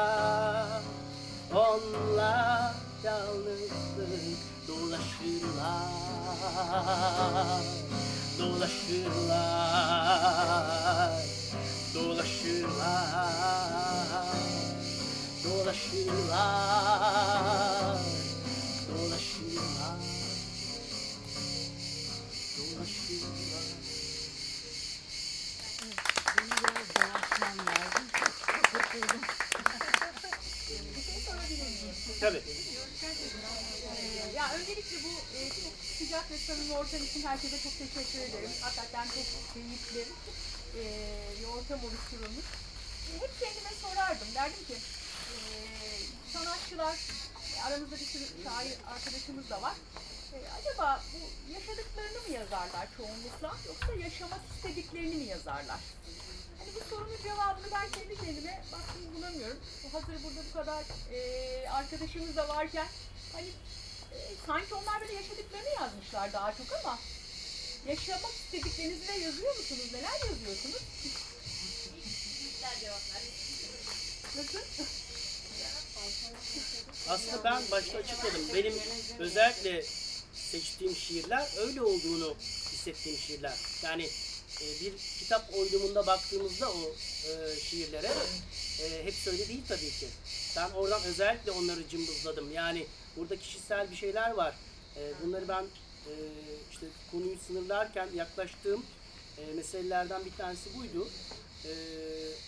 onlar 1.54 2.74
yalnızlık 3.04 4.40
dolaşırlar 4.68 5.88
dolaşırlar 8.40 9.68
dolaşırlar 11.94 13.18
dolaşırlar 15.44 16.77
herkese 37.38 37.64
çok 37.64 37.78
teşekkür 37.78 38.20
ederim. 38.20 38.50
Hakikaten 38.62 39.06
çok 39.06 39.54
keyifli 39.54 40.06
e, 40.80 40.84
bir 41.40 41.48
ortam 41.48 41.80
oluşturulmuş. 41.86 42.46
E, 43.08 43.22
hep 43.22 43.40
kendime 43.40 43.74
sorardım. 43.82 44.28
Derdim 44.36 44.66
ki 44.68 44.74
e, 44.74 45.38
sanatçılar, 46.34 46.98
e, 47.56 47.62
aramızda 47.62 47.96
bir 47.96 48.06
sürü 48.06 48.24
şair 48.44 48.78
arkadaşımız 48.94 49.50
da 49.50 49.62
var. 49.62 49.76
E, 50.34 50.38
acaba 50.60 51.04
bu 51.14 51.54
yaşadıklarını 51.54 52.28
mı 52.28 52.34
yazarlar 52.34 52.88
çoğunlukla 52.98 53.58
yoksa 53.68 53.94
yaşamak 54.04 54.42
istediklerini 54.56 55.16
mi 55.16 55.24
yazarlar? 55.24 55.80
Hani 56.60 56.70
bu 56.76 56.90
sorunun 56.90 57.18
cevabını 57.24 57.68
ben 57.72 57.90
kendi 57.90 58.16
kendime 58.26 58.64
baktım 58.72 59.16
bulamıyorum. 59.16 59.58
Hazır 59.92 60.24
burada 60.24 60.42
bu 60.50 60.54
kadar 60.54 60.84
e, 61.12 61.70
arkadaşımız 61.70 62.36
da 62.36 62.48
varken 62.48 62.88
hani 63.34 63.48
e, 64.14 64.18
sanki 64.48 64.76
onlar 64.76 65.02
böyle 65.02 65.14
yaşadıklarını 65.14 65.70
yazmışlar 65.80 66.34
daha 66.34 66.54
çok 66.54 66.68
ama 66.86 67.00
yaşamak 67.88 68.32
istediklerinizi 68.46 69.08
de 69.08 69.14
yazıyor 69.14 69.58
musunuz? 69.58 69.86
Neler 69.94 70.20
yazıyorsunuz? 70.30 70.82
Nasıl? 74.38 74.60
Aslında 77.10 77.44
ben 77.44 77.62
başta 77.72 77.98
açıkladım. 77.98 78.42
Benim 78.54 78.74
özellikle 79.20 79.84
seçtiğim 80.34 80.96
şiirler 80.96 81.48
öyle 81.58 81.82
olduğunu 81.82 82.36
hissettiğim 82.74 83.20
şiirler. 83.20 83.58
Yani 83.84 84.10
e, 84.62 84.66
bir 84.82 84.98
kitap 85.20 85.54
oydumunda 85.54 86.08
baktığımızda 86.08 86.72
o 86.72 86.96
e, 87.28 87.60
şiirlere 87.60 88.12
e, 88.82 89.04
hepsi 89.06 89.30
öyle 89.30 89.48
değil 89.48 89.62
tabii 89.68 89.92
ki. 89.92 90.08
Ben 90.58 90.70
oradan 90.70 91.04
özellikle 91.04 91.52
onları 91.52 91.90
cımbızladım. 91.90 92.54
Yani 92.54 92.86
burada 93.18 93.36
kişisel 93.36 93.92
bir 93.92 93.96
şeyler 93.96 94.32
var. 94.32 94.56
Bunları 95.24 95.48
ben 95.48 95.66
e, 96.10 96.14
işte 96.72 96.86
konuyu 97.12 97.38
sınırlarken 97.48 98.08
yaklaştığım 98.16 98.86
e, 99.38 99.54
meselelerden 99.54 100.26
bir 100.26 100.32
tanesi 100.32 100.70
buydu. 100.78 101.08
E, 101.66 101.72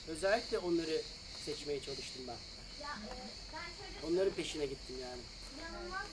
özellikle 0.08 0.58
onları 0.58 1.02
seçmeye 1.46 1.82
çalıştım 1.82 2.22
ben. 2.28 2.38
Ya 2.84 2.90
e, 2.90 3.14
ben 3.54 4.10
Onların 4.10 4.34
peşine 4.34 4.66
gittim 4.66 4.96
yani. 5.02 5.22
inanılmaz 5.60 6.08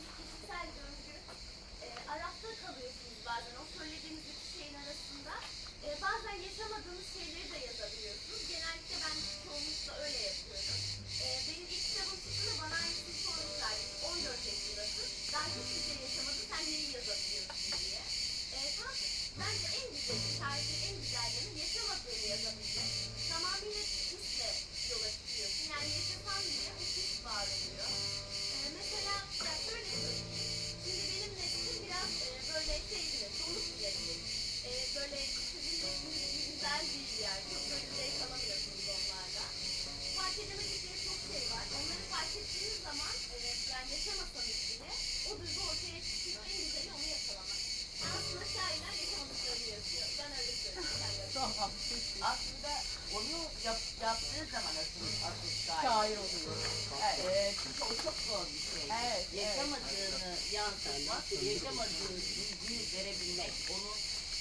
asıl, 55.29 55.51
şair. 55.67 55.83
Şair 55.83 56.17
oluyor. 56.17 56.57
Evet, 57.05 57.37
e, 57.37 57.55
çünkü 57.63 57.83
o 57.85 57.89
çok 58.05 58.15
zor 58.29 58.45
bir 58.55 58.63
şey. 58.71 58.85
Evet, 59.03 59.27
evet. 59.35 59.47
Yaşamadığını 59.47 60.37
yansıtmak, 60.53 61.25
yaşamadığı 61.43 62.17
bilgiyi 62.37 62.83
verebilmek, 62.95 63.53
onu 63.75 63.93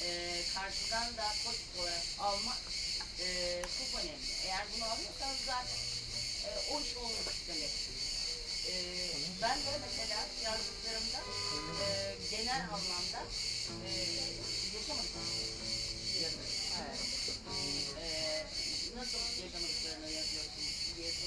e, 0.05 0.41
karşıdan 0.55 1.17
da 1.17 1.35
pozitif 1.45 1.79
olarak 1.79 2.03
almak 2.19 2.57
e, 3.19 3.25
çok 3.77 4.01
önemli. 4.01 4.27
Eğer 4.45 4.65
bunu 4.75 4.85
alıyorsanız 4.85 5.41
zaten 5.45 5.79
e, 6.45 6.49
o 6.71 6.81
iş 6.81 6.97
olmuş 6.97 7.37
demek. 7.47 7.75
E, 8.67 8.73
ben 9.41 9.57
de 9.57 9.71
mesela 9.85 10.19
yazdıklarımda 10.43 11.21
e, 11.83 11.85
genel 12.31 12.61
anlamda 12.61 13.21
e, 13.85 13.89
yaşamadım. 14.75 15.25
Evet. 16.19 16.35
E, 18.01 18.45
nasıl 18.95 19.19
yaşamadıklarını 19.43 20.11
yazıyorsun 20.11 20.63
diye 20.97 21.11
sorarsan 21.11 21.15
çok 21.15 21.15
gözden 21.15 21.24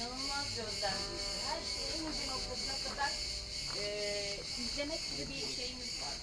inanılmaz 0.00 0.46
gözlemciyiz. 0.56 1.28
Her 1.46 1.60
şeyi 1.70 1.88
en 1.96 2.02
ince 2.08 2.24
noktasına 2.32 2.76
kadar 2.86 3.12
e, 3.80 3.84
izlemek 4.62 5.00
gibi 5.10 5.24
bir 5.32 5.56
şeyimiz 5.56 5.92
var. 6.02 6.16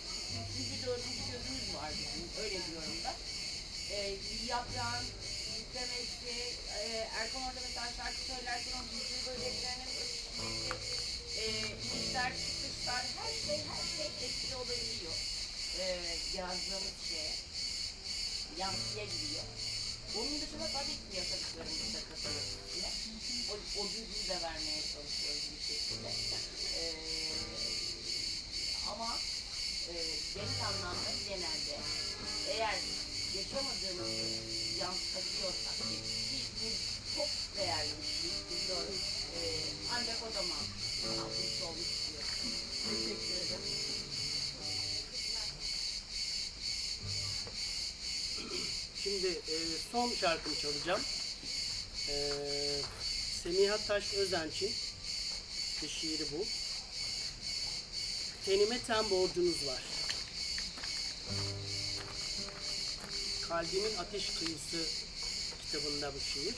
Üçüncü, 0.49 0.85
dördüncü 0.85 1.23
gözümüz 1.31 1.75
var 1.75 1.91
bizim. 1.99 2.43
Öyle 2.43 2.59
diyorum 2.67 2.97
ben. 3.05 3.17
E, 3.95 4.15
yaprağın 4.47 5.05
izlemesi, 5.57 6.33
e, 6.79 7.07
Erkan 7.19 7.41
orada 7.41 7.59
mesela 7.67 7.87
şarkı 7.97 8.21
söylerken 8.27 8.73
o 8.79 8.83
gizli 8.91 9.17
böceklerinin 9.27 9.91
ötüşmesi, 10.01 10.69
e, 11.41 11.43
inişler, 11.85 12.31
çıkışlar, 12.31 13.03
her 13.19 13.33
şey, 13.45 13.59
her 13.71 13.83
şey 13.97 14.07
etkili 14.27 14.55
olabiliyor. 14.55 15.17
E, 15.79 15.83
yazdığımız 16.37 16.97
şeye 17.09 17.33
yansıyabiliyor. 18.57 19.43
Onun 20.17 20.41
dışında 20.41 20.67
tabii 20.77 20.97
ki 21.03 21.09
yaşadıklarımızı 21.17 21.93
da 21.93 22.01
katıyoruz 22.09 22.49
içine. 22.69 22.89
O, 23.51 23.53
o 23.79 23.83
gücü 23.93 24.29
de 24.29 24.37
vermeye 24.41 24.81
çalışıyoruz 24.93 25.45
bir 25.53 25.63
şekilde. 25.69 26.09
Ee, 26.77 26.91
ama 28.91 29.09
e, 29.89 29.93
genel 30.33 30.61
anlamda 30.69 31.11
genelde 31.29 31.75
eğer 32.49 32.77
yaşamadığımızı 33.37 34.27
yansıtabiliyorsak 34.81 35.77
ki, 35.77 35.97
bu 36.59 36.67
çok 37.15 37.29
değerli 37.57 37.93
bir 38.01 38.13
şey 38.21 38.33
biliyorum. 38.51 38.99
Ee, 39.35 39.39
ancak 39.93 40.17
o 40.27 40.31
zaman 40.37 40.63
altmış 41.23 41.61
olmuş 41.67 41.91
diyor. 42.07 42.23
Teşekkür 42.89 43.36
Şimdi 49.07 49.27
e, 49.27 49.55
son 49.91 50.11
şarkımı 50.21 50.55
çalacağım. 50.55 51.01
E, 52.09 52.31
Semiha 53.43 53.77
Taş 53.77 54.13
Özenç'in 54.13 54.71
bir 55.83 55.89
şiiri 55.89 56.23
bu. 56.31 56.45
Tenime 58.45 58.79
ten 58.79 59.09
borcunuz 59.09 59.67
var. 59.67 59.83
Kalbimin 63.49 63.95
Ateş 63.97 64.29
Kıyısı 64.29 64.85
kitabında 65.61 66.13
bu 66.15 66.19
şiir. 66.19 66.55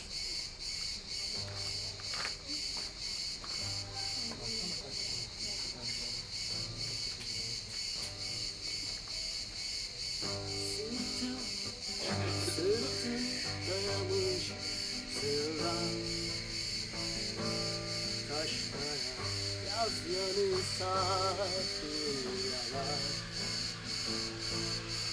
Dünyalar 20.79 21.37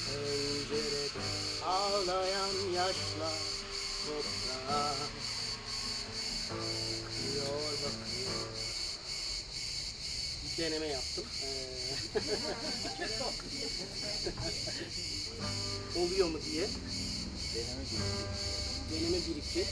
Pencerede 0.06 1.20
ağlayan 1.64 2.55
yaşlar 2.74 3.38
toprağa 4.06 4.94
Bakıyor 6.51 7.72
bakıyor 7.72 8.47
Bir 10.44 10.62
deneme 10.62 10.86
yaptım. 10.86 11.24
Oluyor 15.97 16.28
mu 16.28 16.38
diye. 16.44 16.66
Deneme 17.55 17.84
gibi. 17.84 18.02
Deneme 18.90 19.16
1 19.16 19.36
2. 19.36 19.66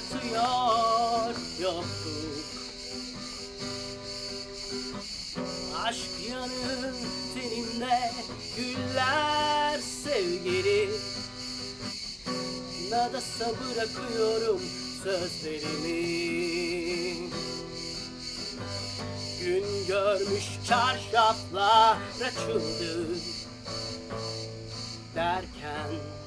günü 0.00 0.30
kanatıyor 0.30 1.34
yokluk. 1.60 2.50
Aşk 5.84 6.30
yanır 6.30 6.94
tenimde 7.34 8.12
güller 8.56 9.78
sevgili. 10.04 10.90
Nadasa 12.90 13.46
bırakıyorum 13.46 14.60
sözlerimi. 15.04 16.20
Gün 19.40 19.64
görmüş 19.88 20.44
çarşaflar 20.68 21.98
açıldı 22.24 23.06
Derken 25.14 26.19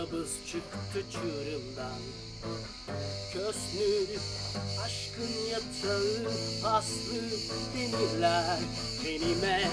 Nabız 0.00 0.30
çıktı 0.46 1.02
çığırımdan 1.12 2.00
Kösnür 3.32 4.08
aşkın 4.84 5.32
yatağı 5.50 6.32
paslı 6.62 7.22
demirler 7.74 8.58
tenime. 9.02 9.70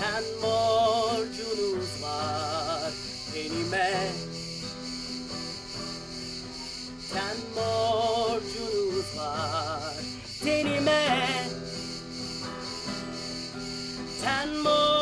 Ten 0.00 0.24
borcunuz 0.42 2.02
var 2.02 2.92
tenime. 3.34 4.12
Ten 7.12 7.36
borcunuz 7.56 9.18
var 9.18 9.94
tenime. 10.44 11.20
Ten 14.22 14.64
borcunuz 14.64 14.99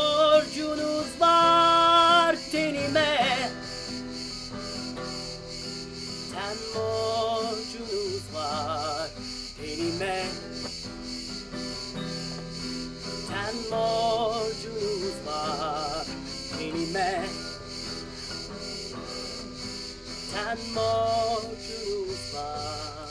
Borcunuz 20.48 22.34
var 22.34 23.08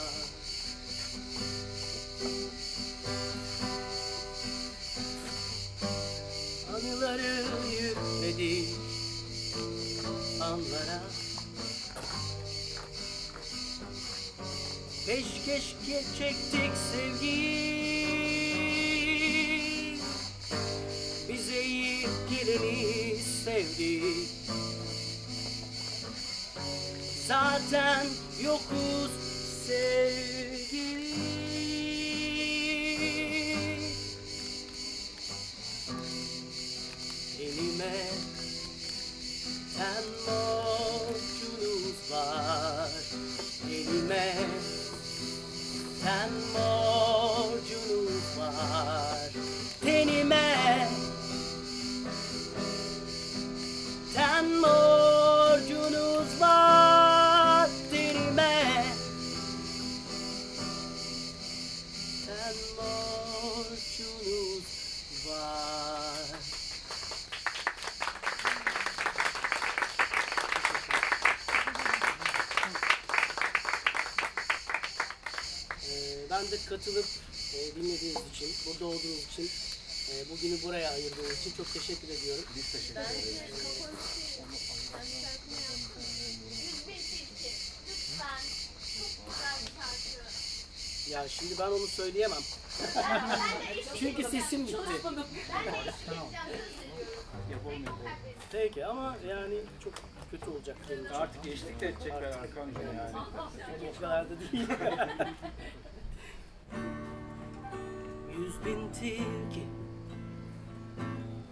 Anıları 6.73 7.45
yükledi 7.71 8.65
anlara. 10.41 11.03
Peşkeş 15.05 15.75
çektik 16.17 16.71
sevgi 16.91 17.66
Zaten 27.27 28.07
yokuz 28.43 29.11
sevgili 29.67 31.07
Elime 37.39 37.97
ten 39.77 40.03
borcunuz 40.25 41.99
var. 42.11 42.89
Elime 43.71 44.33
ten 46.03 46.31
borcunuz 46.53 48.37
var. 48.37 49.31
Tenime 49.81 50.87
ten 54.13 54.61
borcunuz 54.61 54.86
borcunuz 62.77 64.63
var 65.27 66.17
Ee, 75.89 76.29
Ben 76.29 76.51
de 76.51 76.57
katılıp 76.69 77.05
e, 77.55 77.75
dinlediğiniz 77.75 78.21
için, 78.35 78.55
burada 78.65 78.85
olduğunuz 78.85 79.23
için, 79.31 79.49
e, 80.11 80.29
bugünü 80.29 80.63
buraya 80.63 80.91
ayırdığınız 80.91 81.39
için 81.39 81.53
çok 81.57 81.73
teşekkür 81.73 82.09
ediyorum. 82.09 82.43
Biz 82.55 82.71
teşekkür 82.71 83.01
ederiz. 83.01 83.35
de 83.35 83.47
kapanışı 83.47 84.93
ben 84.93 85.05
şarkımı 85.21 85.61
yaptım. 85.61 86.03
101 86.87 86.95
tilki. 86.95 87.51
Lütfen. 87.89 88.41
Çok 88.99 89.11
güzel 89.27 89.55
bir 89.61 89.71
şarkı. 89.81 91.11
Ya 91.11 91.29
şimdi 91.29 91.59
ben 91.59 91.67
onu 91.67 91.87
söyleyemem. 91.87 92.43
Çünkü 93.99 94.23
sesim 94.23 94.67
çok 94.67 94.85
haklıyım. 94.85 95.23
Peki 98.51 98.85
ama 98.85 99.15
yani 99.27 99.55
çok 99.83 99.93
kötü 100.31 100.49
olacak 100.49 100.77
benim 100.89 101.05
için. 101.05 101.13
Artık 101.13 101.47
eşlik 101.47 101.81
de 101.81 101.87
edecekler 101.87 102.23
arkamda 102.23 102.79
yani. 102.83 103.11
O 103.91 103.95
kadar 104.01 104.29
da 104.29 104.39
değil. 104.39 104.51
Yüz 108.37 108.65
bin 108.65 108.91
tilki 108.91 109.63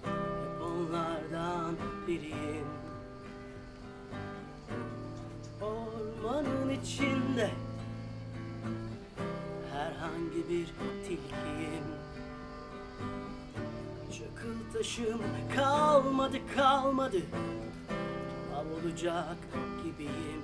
Hep 0.05 0.61
onlardan 0.61 1.77
biriyim 2.07 2.67
Çakıl 14.85 15.11
taşım 15.11 15.21
kalmadı 15.55 16.37
kalmadı 16.55 17.21
Av 18.55 18.83
olacak 18.83 19.37
gibiyim 19.83 20.41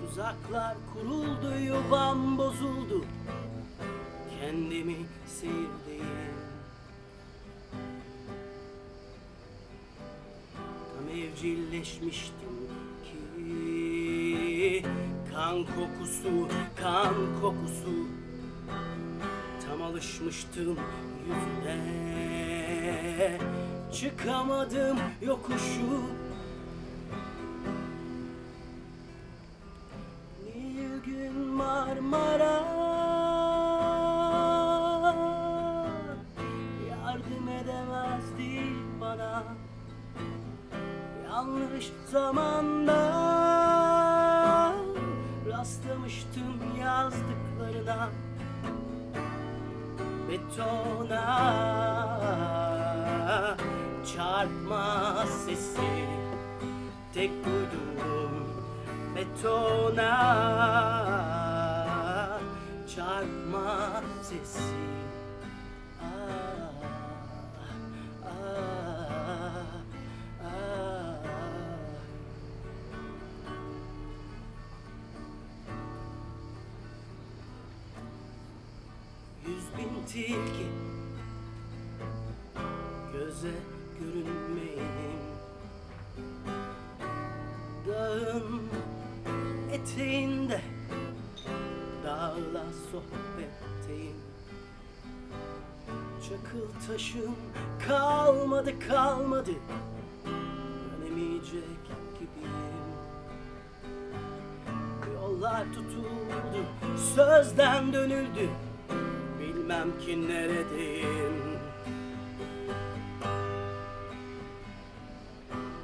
Tuzaklar 0.00 0.76
kuruldu, 0.94 1.58
yuvam 1.66 2.38
bozuldu. 2.38 3.04
Kendimi 4.40 4.96
seyirdeyim. 5.26 6.34
Tam 10.54 11.08
evcilleşmiştim 11.18 12.68
ki 13.04 14.82
kan 15.34 15.56
kokusu, 15.58 16.48
kan 16.76 17.14
kokusu. 17.40 18.06
Tam 19.66 19.82
alışmıştım 19.82 20.78
yüzüne. 21.28 21.78
Çıkamadım 23.92 24.98
yokuşu. 25.22 26.02
Bin 79.78 80.06
tilki. 80.06 80.66
Göze 83.12 83.54
görünmeyenim 84.00 85.18
Dağın 87.88 88.62
eteğinde 89.72 90.60
Dağla 92.04 92.64
sohbetteyim. 92.92 94.16
Çakıl 96.28 96.86
taşım 96.86 97.36
kalmadı 97.88 98.78
kalmadı. 98.88 99.50
Dönemeyecek 101.00 101.62
gibiyim. 102.14 102.48
Yollar 105.14 105.64
tutuldu 105.64 106.64
Sözden 107.14 107.92
dönüldü 107.92 108.48
Bilmem 109.68 109.98
ki 109.98 110.28
neredeyim. 110.28 111.58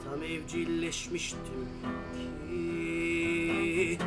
Tam 0.04 0.22
evcilleşmiştim 0.22 1.68
ki 2.14 3.98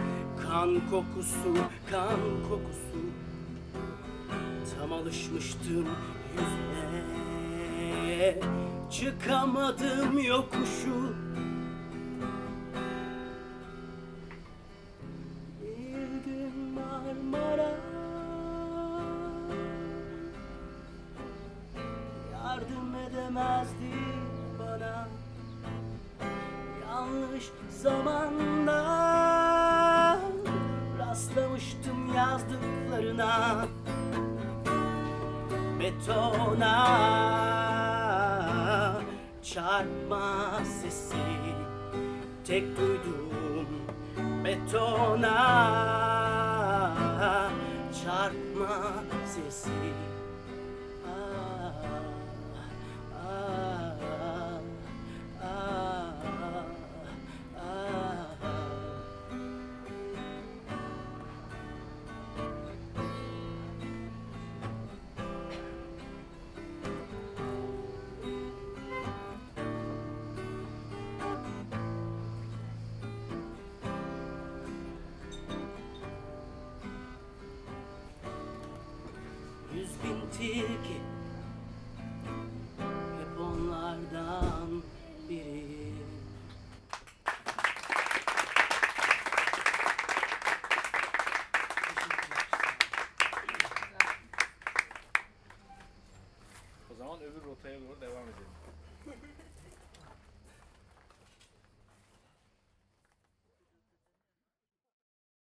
Kan 0.48 0.90
kokusu, 0.90 1.54
kan 1.91 2.20
kokusu. 2.49 3.02
Tam 4.76 4.94
alışmıştım 4.94 5.88
yüzüne. 6.34 7.04
Çıkamadım 8.91 10.20
yokuşu 10.20 11.27